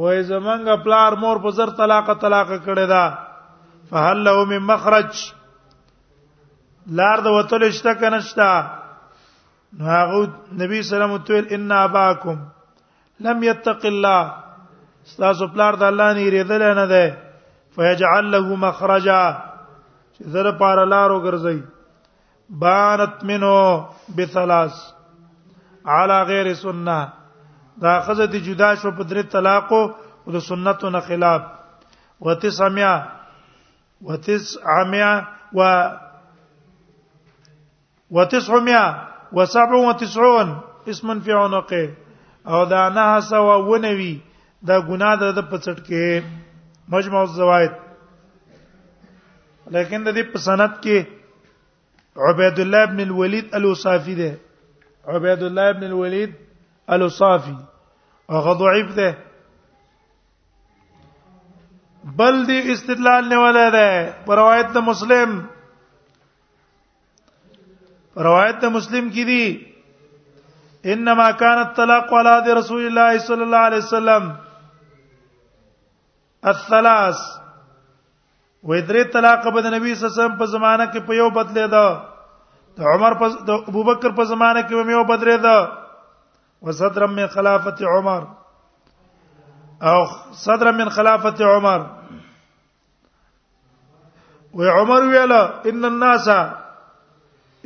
وای 0.00 0.22
زمنګ 0.28 0.68
پلار 0.84 1.12
مور 1.22 1.36
په 1.44 1.50
زر 1.56 1.70
طلاق 1.78 2.10
طلاق 2.20 2.50
کړی 2.64 2.86
دا 2.92 3.02
فهل 3.90 4.18
له 4.28 4.44
من 4.52 4.62
مخرج 4.68 5.12
لار 7.00 7.18
د 7.26 7.34
وتل 7.36 7.62
شته 7.80 7.94
کنه 8.04 8.20
شته 8.20 8.50
نو 9.80 9.84
هغه 9.92 10.20
نبی 10.62 10.82
سلام 10.92 11.12
الله 11.16 11.36
علیه 11.40 11.56
ان 11.58 11.72
اباکم 11.80 12.38
لم 13.28 13.42
یتق 13.50 13.84
الله 13.84 14.32
ستاسو 15.14 15.46
پلار 15.52 15.74
د 15.82 15.92
الله 15.92 16.18
نه 16.18 16.30
ریدل 16.38 16.62
نه 16.78 16.86
ده 16.96 17.14
فیجعل 17.78 18.24
له 18.36 18.56
مخرجا 18.66 19.22
چې 20.14 20.22
زره 20.36 20.52
پار 20.64 20.84
لارو 20.94 21.20
ګرځي 21.24 21.62
بانت 22.64 23.24
منو 23.30 23.56
بثلاث 24.20 24.74
علی 25.96 26.22
غیر 26.30 26.54
سنه 26.62 27.02
دا 27.82 28.00
خزه 28.00 28.24
دي 28.30 28.40
جدا 28.40 28.74
شو 28.80 28.90
په 28.96 29.04
درې 29.10 29.22
طلاق 29.34 29.72
او 29.72 30.32
د 30.32 30.36
سنتو 30.48 30.88
نه 30.94 31.00
خلاف 31.06 31.42
وتسعمیا 32.26 32.92
وتسعمیا 34.10 35.10
و 35.58 35.70
وتسعمیا 38.18 38.82
وسبع 39.38 39.76
وتسعون 39.88 40.48
اسم 40.94 41.18
فی 41.24 41.32
عنقه 41.38 41.94
او 42.54 42.64
دا 42.74 42.84
نه 42.98 43.08
سوا 43.30 43.56
ونوي 43.70 44.14
دا 44.68 44.76
ګناه 44.88 45.34
د 45.40 45.42
پڅټ 45.50 45.78
کې 45.86 46.22
مجمع 46.94 47.20
الزوائد 47.22 47.72
لیکن 49.76 50.04
د 50.06 50.14
دې 50.16 50.22
په 50.32 50.38
سند 50.46 50.72
کې 50.86 52.22
عبید 52.30 52.58
الله 52.64 52.82
ابن 52.90 53.00
الولید 53.08 53.54
الوصافی 53.60 54.14
ده 54.14 54.40
عبید 55.14 55.42
الله 55.50 55.68
ابن 55.76 55.82
الولید 55.90 56.32
الوصافی 56.96 57.54
هغه 58.32 58.52
ضعیف 58.60 58.92
ده 59.00 59.16
بل 62.20 62.38
دی 62.46 62.58
استدلال 62.72 63.28
نه 63.32 63.36
ولا 63.38 63.64
ده 63.76 63.88
پر 64.26 64.36
روایت 64.42 64.70
د 64.76 64.86
مسلم 64.90 65.34
روایت 68.28 68.58
د 68.62 68.72
مسلم 68.76 69.08
کی 69.18 69.24
دی 69.30 69.44
انما 70.94 71.26
كان 71.30 71.58
الطلاق 71.64 72.14
على 72.20 72.32
يد 72.38 72.48
رسول 72.60 72.86
الله 72.86 73.18
صلى 73.18 73.42
الله 73.48 73.66
عليه 73.66 73.82
وسلم 73.86 74.30
الثلاث 76.54 77.20
وذری 78.70 79.04
طلاق 79.18 79.46
به 79.50 79.60
د 79.60 79.74
نبی 79.76 79.94
صلی 79.94 80.06
الله 80.08 80.16
علیه 80.16 80.22
وسلم 80.22 80.40
په 80.40 80.46
زمانہ 80.56 80.88
کې 80.92 81.06
په 81.12 81.20
یو 81.20 81.28
بدلې 81.36 81.76
ده 81.76 82.80
د 82.82 82.90
عمر 82.94 83.16
په 83.22 83.44
د 83.52 83.70
ابوبکر 83.74 84.18
په 84.20 84.28
زمانہ 84.32 84.66
کې 84.66 84.90
په 84.90 84.96
یو 84.98 85.04
بدلې 85.12 85.46
ده 85.48 85.81
وصدر 86.66 87.06
من 87.12 87.26
خلافه 87.34 87.92
عمر 87.92 88.26
او 89.92 90.02
صدر 90.42 90.70
من 90.80 90.88
خلافه 90.98 91.44
عمر 91.54 91.86
وعمر 94.60 95.06
ویل 95.12 95.32
ان 95.70 95.84
الناس 95.90 96.28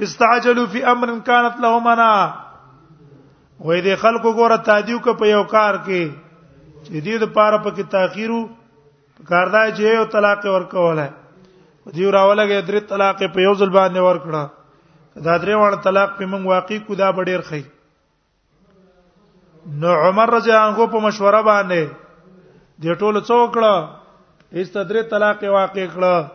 استعجلوا 0.06 0.66
في 0.76 0.86
امر 0.94 1.12
كانت 1.18 1.60
له 1.66 1.80
منع 1.88 2.10
وې 3.60 3.84
دې 3.84 3.94
خلکو 4.00 4.30
ګوره 4.38 4.56
تادیو 4.70 4.98
کو 5.04 5.14
په 5.20 5.26
یو 5.34 5.42
کار 5.52 5.74
کې 5.74 6.10
چې 6.84 7.00
دې 7.04 7.18
د 7.24 7.32
پاره 7.36 7.58
په 7.66 7.70
کې 7.76 7.82
تاخیرو 7.94 8.40
کاردای 9.30 9.70
چې 9.76 9.94
یو 9.98 10.02
طلاق 10.16 10.44
ورکوله 10.54 11.06
دې 11.94 12.06
راولګې 12.16 12.60
درې 12.68 12.80
طلاق 12.90 13.22
په 13.34 13.40
یو 13.46 13.54
ځل 13.62 13.70
باندې 13.70 13.98
ورکړه 14.08 14.42
دا 15.24 15.38
درې 15.38 15.54
وړ 15.62 15.72
طلاق 15.88 16.12
په 16.18 16.24
موږ 16.26 16.44
واقع 16.54 16.78
کو 16.88 16.94
دا 17.00 17.08
ډېر 17.16 17.40
خې 17.48 17.62
نو 19.74 19.92
عمر 20.08 20.28
رضی 20.32 20.50
الله 20.52 20.66
عنه 20.74 20.86
په 20.90 21.00
مشوره 21.04 21.40
باندې 21.46 22.84
د 22.84 22.98
ټولو 23.02 23.20
څوکړه 23.28 24.58
استدری 24.60 25.02
طلاق 25.12 25.42
واقع 25.54 25.86
کړه 25.94 26.30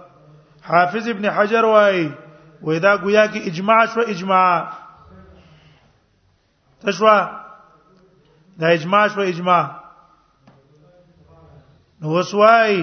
حافظ 0.69 1.07
ابن 1.11 1.27
حجر 1.35 1.63
وای 1.73 1.99
وېدا 2.61 2.95
گویا 3.03 3.25
کې 3.25 3.39
اجماع 3.51 3.77
شو 3.93 4.01
اجماع 4.01 4.69
تشوا 6.85 7.15
دا 8.61 8.67
اجماع 8.79 9.05
شو 9.13 9.21
اجماع 9.33 9.61
نو 12.01 12.19
وسوای 12.19 12.75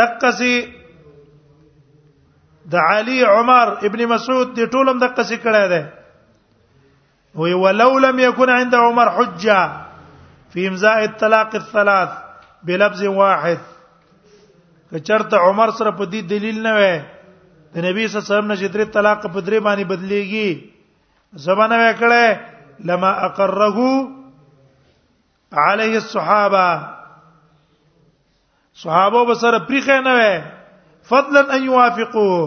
دقسی 0.00 0.56
د 2.72 2.90
علی 2.90 3.22
عمر 3.24 3.68
ابن 3.90 4.04
مسعود 4.14 4.54
دی 4.56 4.66
ټولم 4.74 5.00
دقسی 5.06 5.36
کړه 5.36 5.68
ده 5.74 5.82
وي 7.38 7.54
ولو 7.54 7.98
لم 7.98 8.18
يكن 8.18 8.50
عند 8.50 8.74
عمر 8.74 9.10
حجه 9.10 9.72
في 10.50 10.68
امضاء 10.68 11.04
الطلاق 11.04 11.54
الثلاث 11.54 12.08
بلفظ 12.62 13.02
واحد 13.02 13.58
کچرته 14.92 15.38
عمر 15.46 15.70
سره 15.78 15.90
په 15.90 16.04
دې 16.12 16.20
دلیل 16.32 16.58
نه 16.66 16.72
وې 16.80 16.94
د 17.76 17.78
نبی 17.86 18.06
صلی 18.06 18.16
الله 18.18 18.20
علیه 18.26 18.28
وسلم 18.34 18.52
نشي 18.52 18.68
درې 18.68 18.84
طلاق 18.98 19.18
په 19.34 19.40
درې 19.48 19.58
باندې 19.66 19.84
بدليږي 19.92 20.50
زبانه 21.46 21.76
وکړه 21.82 22.26
لما 22.90 23.10
اقره 23.30 23.78
عليه 25.66 25.94
الصحابه 26.02 26.66
صحابه 28.84 29.18
بسره 29.32 29.58
پریخه 29.70 29.96
نه 30.08 30.12
وې 30.18 30.34
فضلا 31.12 31.42
ان 31.56 31.62
يوافقوه 31.70 32.40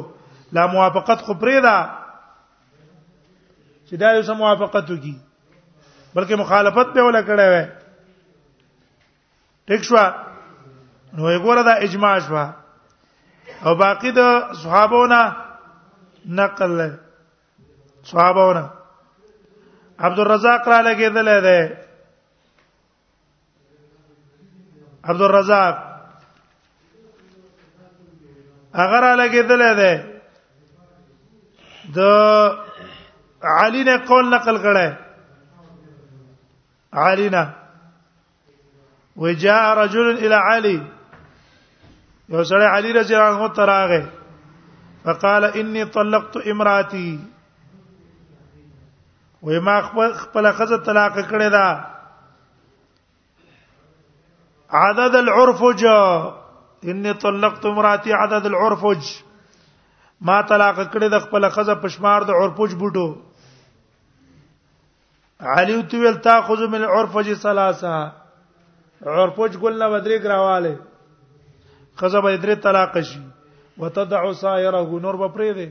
لا 0.60 0.66
موافقت 0.78 1.20
خو 1.26 1.34
پریدا 1.44 1.78
چې 3.92 3.96
دا 3.98 4.10
یو 4.16 4.22
سم 4.24 4.38
موافقت 4.40 4.92
وکي 4.92 5.16
بلکې 6.16 6.36
مخالفت 6.42 6.88
به 6.96 7.04
ولا 7.08 7.22
کړه 7.22 7.46
وې 7.54 7.64
ټیک 9.68 9.84
شو 9.88 9.96
نو 11.14 11.24
وګوره 11.24 11.62
دا 11.70 11.74
اجماع 11.88 12.14
شو 12.28 12.36
او 13.66 13.74
باقی 13.82 14.12
د 14.20 14.54
صحابونه 14.62 15.20
نقل 16.40 16.80
صحابونه 18.14 18.64
عبد 20.06 20.20
الرزاق 20.26 20.70
را 20.76 20.80
لګیدل 20.82 21.42
دی 21.42 21.76
عبد 25.04 25.22
الرزاق 25.30 25.78
اگر 28.74 29.02
را 29.12 29.14
لګیدل 29.26 29.62
دی 29.84 29.94
د 31.96 32.68
علی 33.50 33.84
نے 33.84 33.96
قول 34.08 34.30
نقل 34.32 34.58
کړه 34.62 34.96
علی 37.06 37.30
نه 37.36 37.46
وجاء 39.24 39.64
رجل 39.82 40.08
الى 40.10 40.36
علي 40.50 40.78
یو 42.34 42.44
سره 42.50 42.66
علی 42.76 42.92
رضی 42.98 43.14
الله 43.16 43.38
عنه 43.40 43.54
تراغه 43.62 44.04
فقال 45.06 45.46
اني 45.62 45.86
طلقت 45.96 46.38
امراتي 46.44 47.10
وای 49.50 49.60
ما 49.70 49.80
خپل 50.18 50.52
خزه 50.52 50.78
طلاق 50.92 51.18
کړې 51.18 51.52
ده 51.58 51.72
عدد 54.84 55.16
العرفج 55.24 55.84
اني 55.88 57.18
طلقت 57.26 57.66
امراتي 57.74 58.14
عدد 58.22 58.46
العرفج 58.54 59.12
ما 60.30 60.38
طلاق 60.54 60.80
کړې 60.84 61.14
د 61.18 61.28
خپل 61.28 61.50
خزه 61.58 61.76
پشمار 61.88 62.22
د 62.32 62.42
عرفج 62.44 62.76
بوټو 62.84 63.10
علی 65.50 65.82
تو 65.92 65.98
ول 66.00 66.18
تاخذ 66.24 66.62
من 66.72 66.84
العرف 66.84 67.16
ج 67.28 67.34
ثلاثه 67.42 68.12
عرفج 69.14 69.56
قلنا 69.62 69.88
بدري 69.90 70.18
گراواله 70.24 70.76
خزه 71.98 72.20
به 72.22 72.36
درې 72.38 72.56
طلاق 72.66 73.00
شي 73.02 73.20
وتدع 73.78 74.32
صائره 74.42 75.00
نور 75.06 75.16
به 75.22 75.28
پرې 75.28 75.54
دي 75.60 75.66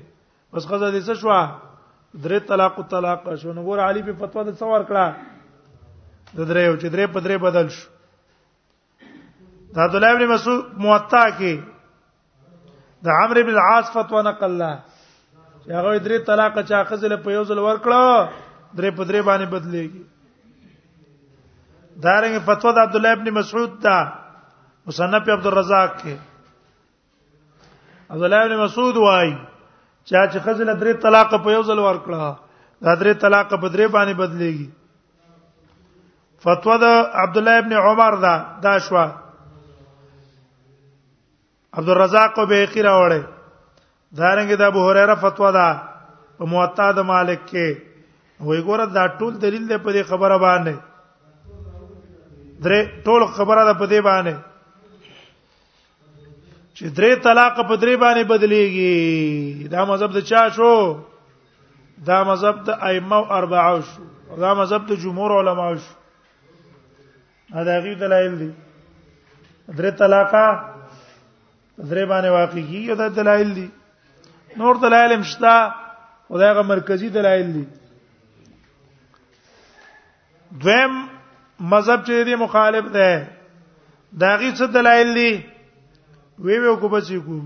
بس 0.52 0.66
خزه 0.66 0.90
دې 0.90 1.00
څه 1.06 1.14
شو 1.20 2.18
درې 2.26 2.40
طلاق 2.48 2.80
طلاق 2.90 3.30
شو 3.42 3.52
نو 3.52 3.62
ګور 3.68 3.78
علی 3.86 4.02
په 4.02 4.12
فتوا 4.24 4.42
د 4.42 4.58
څوار 4.58 4.82
کړه 4.90 6.34
د 6.38 6.50
درې 6.50 6.62
او 6.68 6.76
چې 6.76 6.86
درې 6.94 7.06
په 7.14 7.20
درې 7.20 7.36
بدل 7.46 7.68
شو 7.78 7.88
دا 9.74 9.82
عبد 9.84 9.94
الله 9.94 10.10
ابن 10.12 10.26
مسعود 10.32 10.64
موطا 10.84 11.24
کې 11.38 13.06
د 13.06 13.08
عمرو 13.22 13.42
بن 13.46 13.54
العاص 13.58 13.90
فتوا 13.90 14.22
نقل 14.22 14.52
لا 14.62 14.72
هغه 15.70 15.98
درې 15.98 16.26
طلاق 16.30 16.58
چا 16.70 16.84
خزل 16.90 17.16
په 17.26 17.30
یو 17.38 17.44
ځل 17.44 17.58
ورکړه 17.58 18.28
درې 18.78 18.90
په 18.96 19.04
درې 19.04 19.20
باندې 19.28 19.46
بدلېږي 19.54 20.02
دارنګ 22.02 22.34
فتوا 22.46 22.70
د 22.72 22.78
عبد 22.86 22.96
الله 22.96 23.12
ابن 23.12 23.28
مسعود 23.38 23.70
دا 23.84 23.98
مصنف 24.86 25.28
عبد 25.28 25.46
الرزاق 25.46 25.90
کې 26.02 26.14
عبد 28.10 28.22
الله 28.26 28.40
ابن 28.44 28.54
مسعود 28.64 28.96
وایي 28.96 29.34
چا 30.08 30.26
چې 30.32 30.38
خزنه 30.44 30.74
درې 30.74 30.92
طلاق 31.02 31.30
په 31.30 31.50
یو 31.56 31.62
ځل 31.62 31.78
ورکړه 31.78 32.36
دا 32.82 32.96
درې 32.96 33.14
طلاق 33.24 33.48
په 33.62 33.68
درې 33.74 33.86
باندې 33.88 34.14
بدلېږي 34.22 34.68
فتوا 36.44 36.76
د 36.82 36.86
عبد 37.22 37.36
الله 37.38 37.58
ابن 37.58 37.72
عمر 37.84 38.16
دا 38.24 38.34
دا 38.66 38.78
شوا 38.78 39.06
عبد 41.72 41.88
الرزاق 41.88 42.38
او 42.38 42.46
بیقی 42.46 42.82
راوړې 42.82 43.22
دارنګ 44.18 44.56
د 44.58 44.62
ابو 44.72 44.90
هريره 44.90 45.14
فتوا 45.26 45.50
دا 45.50 45.68
په 46.38 46.44
موطا 46.54 46.92
د 46.96 47.00
مالک 47.12 47.40
کې 47.48 47.89
وې 48.40 48.60
ګوره 48.66 48.86
دا 48.92 49.06
ټول 49.18 49.34
دلیل 49.40 49.64
دی 49.70 49.76
په 49.86 49.92
دې 49.92 50.02
خبره 50.10 50.36
باندې 50.38 50.74
درې 52.62 53.04
ټول 53.04 53.26
خبره 53.38 53.64
ده 53.68 53.74
په 53.80 53.86
دې 53.92 54.00
باندې 54.00 54.34
چې 56.76 56.84
درې 56.88 57.14
طلاق 57.26 57.58
په 57.68 57.76
درې 57.76 57.96
باندې 57.96 58.24
بدليږي 58.32 59.68
دا 59.76 59.84
مذهب 59.90 60.12
د 60.16 60.20
چا 60.30 60.42
شو 60.48 60.96
دا 62.10 62.24
مذهب 62.28 62.64
د 62.64 62.70
ائمه 62.90 63.16
او 63.16 63.24
اربعه 63.32 63.80
شو 63.88 64.36
دا 64.44 64.52
مذهب 64.60 64.86
د 64.92 65.02
جمهور 65.04 65.36
علما 65.40 65.66
شو 65.88 67.62
دا 67.70 67.76
غي 67.88 67.94
دلایل 68.04 68.38
دي 68.44 68.50
درې 69.76 69.92
طلاقه 69.98 70.46
درې 71.78 72.04
باندې 72.14 72.32
واقع 72.36 72.54
کیږي 72.60 72.94
دا 73.02 73.08
دلایل 73.20 73.52
دي 73.58 73.68
نور 74.62 74.74
دلایل 74.86 75.18
مشتا 75.26 75.54
او 76.30 76.38
دا 76.44 76.52
غو 76.52 76.62
مرکزی 76.72 77.08
دلایل 77.18 77.52
دي 77.58 77.64
دویم 80.60 80.92
مذهب 81.70 82.00
چې 82.06 82.24
دی 82.26 82.34
مخالف 82.44 82.84
ده 82.96 83.10
دا 84.20 84.30
غي 84.40 84.50
څه 84.58 84.66
دلایل 84.76 85.08
دي 85.18 85.32
وی 86.44 86.56
وی 86.62 86.76
کو 86.80 86.86
بچی 86.94 87.18
کو 87.26 87.36